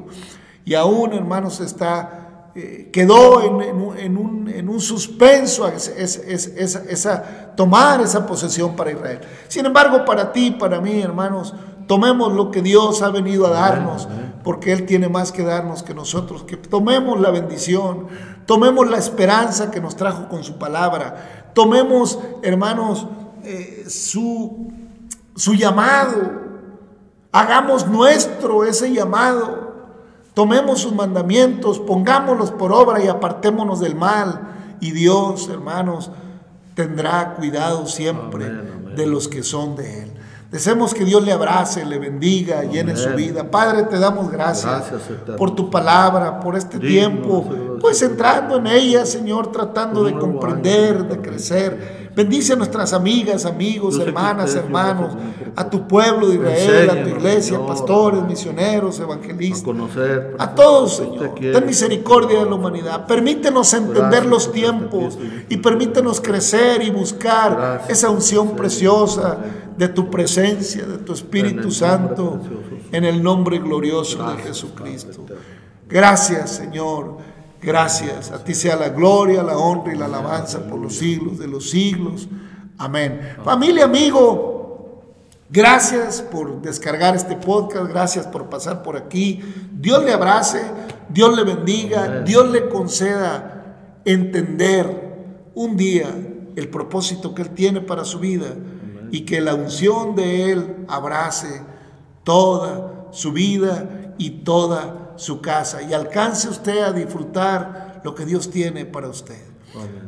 Y 0.65 0.73
aún, 0.73 1.13
hermanos, 1.13 1.59
está 1.59 2.49
eh, 2.55 2.89
quedó 2.91 3.43
en, 3.43 4.17
un, 4.17 4.81
suspenso 4.81 5.67
esa, 5.67 7.55
tomar 7.55 8.01
esa 8.01 8.25
posesión 8.25 8.75
para 8.75 8.91
Israel. 8.91 9.19
Sin 9.49 9.67
embargo, 9.67 10.03
para 10.03 10.31
ti, 10.31 10.49
para 10.49 10.81
mí, 10.81 10.99
hermanos, 10.99 11.53
tomemos 11.85 12.33
lo 12.33 12.49
que 12.49 12.63
Dios 12.63 13.03
ha 13.03 13.09
venido 13.09 13.45
a 13.45 13.51
darnos, 13.51 14.07
porque 14.43 14.73
Él 14.73 14.87
tiene 14.87 15.09
más 15.09 15.31
que 15.31 15.43
darnos 15.43 15.83
que 15.83 15.93
nosotros, 15.93 16.43
que 16.43 16.57
tomemos 16.57 17.21
la 17.21 17.29
bendición, 17.29 18.07
tomemos 18.51 18.89
la 18.89 18.97
esperanza 18.97 19.71
que 19.71 19.79
nos 19.79 19.95
trajo 19.95 20.27
con 20.27 20.43
su 20.43 20.57
palabra, 20.57 21.51
tomemos, 21.53 22.19
hermanos, 22.41 23.07
eh, 23.45 23.85
su, 23.87 24.73
su 25.37 25.53
llamado, 25.53 26.17
hagamos 27.31 27.87
nuestro 27.87 28.65
ese 28.65 28.91
llamado 28.91 29.61
Tomemos 30.33 30.81
sus 30.81 30.93
mandamientos, 30.93 31.79
pongámoslos 31.79 32.51
por 32.51 32.71
obra 32.71 33.03
y 33.03 33.07
apartémonos 33.07 33.79
del 33.81 33.95
mal. 33.95 34.77
Y 34.79 34.91
Dios, 34.91 35.49
hermanos, 35.49 36.09
tendrá 36.73 37.35
cuidado 37.35 37.85
siempre 37.85 38.45
de 38.95 39.05
los 39.07 39.27
que 39.27 39.43
son 39.43 39.75
de 39.75 40.03
Él. 40.03 40.10
Deseemos 40.51 40.93
que 40.93 41.05
Dios 41.05 41.23
le 41.23 41.31
abrace, 41.31 41.85
le 41.85 41.97
bendiga, 41.97 42.63
llene 42.63 42.97
su 42.97 43.09
vida. 43.11 43.49
Padre, 43.49 43.83
te 43.83 43.97
damos 43.97 44.29
gracias, 44.29 44.83
por 45.37 45.55
tu 45.55 45.69
palabra, 45.69 46.41
por 46.41 46.57
este 46.57 46.77
tiempo, 46.77 47.49
pues 47.79 48.01
entrando 48.01 48.57
en 48.57 48.67
ella, 48.67 49.05
Señor, 49.05 49.49
tratando 49.53 50.03
de 50.03 50.13
comprender, 50.13 51.07
de 51.07 51.21
crecer. 51.21 52.00
Bendice 52.15 52.53
a 52.53 52.55
nuestras 52.55 52.93
amigas, 52.93 53.45
amigos, 53.45 53.97
hermanas, 53.99 54.53
hermanos, 54.55 55.15
a 55.55 55.69
tu 55.69 55.87
pueblo 55.87 56.27
de 56.27 56.35
Israel, 56.35 56.89
a 56.89 57.03
tu 57.03 57.09
iglesia, 57.09 57.65
pastores, 57.65 58.23
misioneros, 58.23 58.99
evangelistas, 58.99 59.75
a 60.37 60.53
todos, 60.53 60.97
Señor. 60.97 61.35
Ten 61.35 61.65
misericordia 61.65 62.39
de 62.39 62.45
la 62.45 62.55
humanidad. 62.55 63.05
Permítenos 63.07 63.73
entender 63.73 64.25
los 64.25 64.51
tiempos 64.51 65.17
y 65.47 65.57
permítenos 65.57 66.19
crecer 66.19 66.81
y 66.83 66.89
buscar 66.89 67.85
esa 67.87 68.09
unción 68.09 68.55
preciosa 68.55 69.37
de 69.77 69.87
tu 69.87 70.09
presencia, 70.09 70.85
de 70.85 70.97
tu 70.97 71.13
Espíritu 71.13 71.71
Santo, 71.71 72.39
en 72.91 73.05
el 73.05 73.23
nombre 73.23 73.59
glorioso 73.59 74.21
de 74.31 74.37
Jesucristo. 74.43 75.25
Gracias, 75.87 76.51
Señor. 76.51 77.30
Gracias. 77.61 78.31
A 78.31 78.43
ti 78.43 78.55
sea 78.55 78.75
la 78.75 78.89
gloria, 78.89 79.43
la 79.43 79.57
honra 79.57 79.93
y 79.93 79.97
la 79.97 80.05
alabanza 80.05 80.65
por 80.67 80.79
los 80.79 80.95
siglos 80.95 81.37
de 81.37 81.47
los 81.47 81.69
siglos. 81.69 82.27
Amén. 82.77 83.35
Familia, 83.43 83.85
amigo, 83.85 85.03
gracias 85.49 86.21
por 86.21 86.61
descargar 86.61 87.15
este 87.15 87.35
podcast, 87.35 87.87
gracias 87.87 88.25
por 88.25 88.49
pasar 88.49 88.81
por 88.81 88.97
aquí. 88.97 89.41
Dios 89.71 90.03
le 90.03 90.13
abrace, 90.13 90.61
Dios 91.09 91.35
le 91.35 91.43
bendiga, 91.43 92.21
Dios 92.21 92.49
le 92.49 92.67
conceda 92.69 93.75
entender 94.03 95.51
un 95.53 95.77
día 95.77 96.07
el 96.55 96.69
propósito 96.69 97.35
que 97.35 97.43
Él 97.43 97.51
tiene 97.51 97.81
para 97.81 98.03
su 98.03 98.19
vida 98.19 98.47
y 99.11 99.21
que 99.21 99.41
la 99.41 99.53
unción 99.53 100.15
de 100.15 100.51
Él 100.51 100.85
abrace 100.87 101.61
toda 102.23 103.07
su 103.11 103.31
vida 103.31 104.13
y 104.17 104.41
toda 104.43 105.00
su 105.21 105.39
casa 105.39 105.83
y 105.83 105.93
alcance 105.93 106.49
usted 106.49 106.81
a 106.81 106.91
disfrutar 106.91 108.01
lo 108.03 108.15
que 108.15 108.25
Dios 108.25 108.49
tiene 108.49 108.85
para 108.85 109.07
usted. 109.07 109.39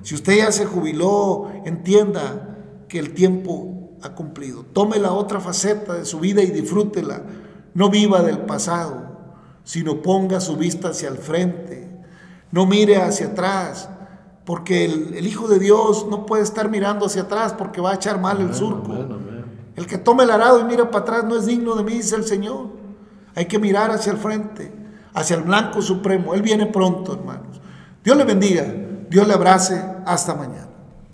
Si 0.02 0.16
usted 0.16 0.38
ya 0.38 0.52
se 0.52 0.66
jubiló, 0.66 1.52
entienda 1.66 2.58
que 2.90 2.98
el 2.98 3.14
tiempo 3.14 3.92
ha 4.02 4.16
cumplido. 4.16 4.66
Tome 4.74 4.98
la 4.98 5.14
otra 5.14 5.40
faceta 5.40 5.94
de 5.94 6.06
su 6.06 6.20
vida 6.20 6.42
y 6.42 6.50
disfrútela. 6.50 7.22
No 7.76 7.92
viva 7.92 8.24
del 8.24 8.40
pasado, 8.40 9.20
sino 9.64 10.02
ponga 10.02 10.42
su 10.42 10.58
vista 10.58 10.90
hacia 10.90 11.10
el 11.10 11.18
frente. 11.20 11.88
No 12.52 12.66
mire 12.66 12.98
hacia 12.98 13.28
atrás, 13.28 13.90
porque 14.46 14.86
el, 14.86 15.28
Hijo 15.28 15.48
de 15.48 15.60
Dios 15.60 16.08
no 16.10 16.26
puede 16.26 16.42
estar 16.42 16.70
mirando 16.70 17.06
hacia 17.06 17.22
atrás 17.22 17.54
porque 17.54 17.82
va 17.82 17.92
a 17.92 17.96
echar 17.96 18.20
mal 18.20 18.42
el 18.42 18.56
surco. 18.56 18.92
El 19.76 19.86
que 19.86 20.00
tome 20.00 20.24
el 20.24 20.32
arado 20.32 20.60
y 20.60 20.64
mira 20.64 20.90
para 20.90 21.04
atrás 21.04 21.24
no 21.24 21.36
es 21.38 21.46
digno 21.46 21.76
de 21.76 21.84
mí, 21.84 21.94
dice 21.94 22.16
el 22.16 22.26
Señor. 22.26 22.70
Hay 23.36 23.46
que 23.46 23.60
mirar 23.60 23.92
hacia 23.92 24.12
el 24.12 24.18
frente, 24.18 24.83
hacia 25.14 25.36
el 25.36 25.44
blanco 25.44 25.82
supremo. 25.82 26.34
Él 26.34 26.42
viene 26.42 26.66
pronto, 26.66 27.14
hermanos. 27.14 27.62
Dios 28.04 28.18
le 28.18 28.24
bendiga, 28.24 28.66
Dios 29.10 29.28
le 29.28 29.34
abrace. 29.34 29.82
Hasta 30.06 30.36
mañana. 30.36 30.73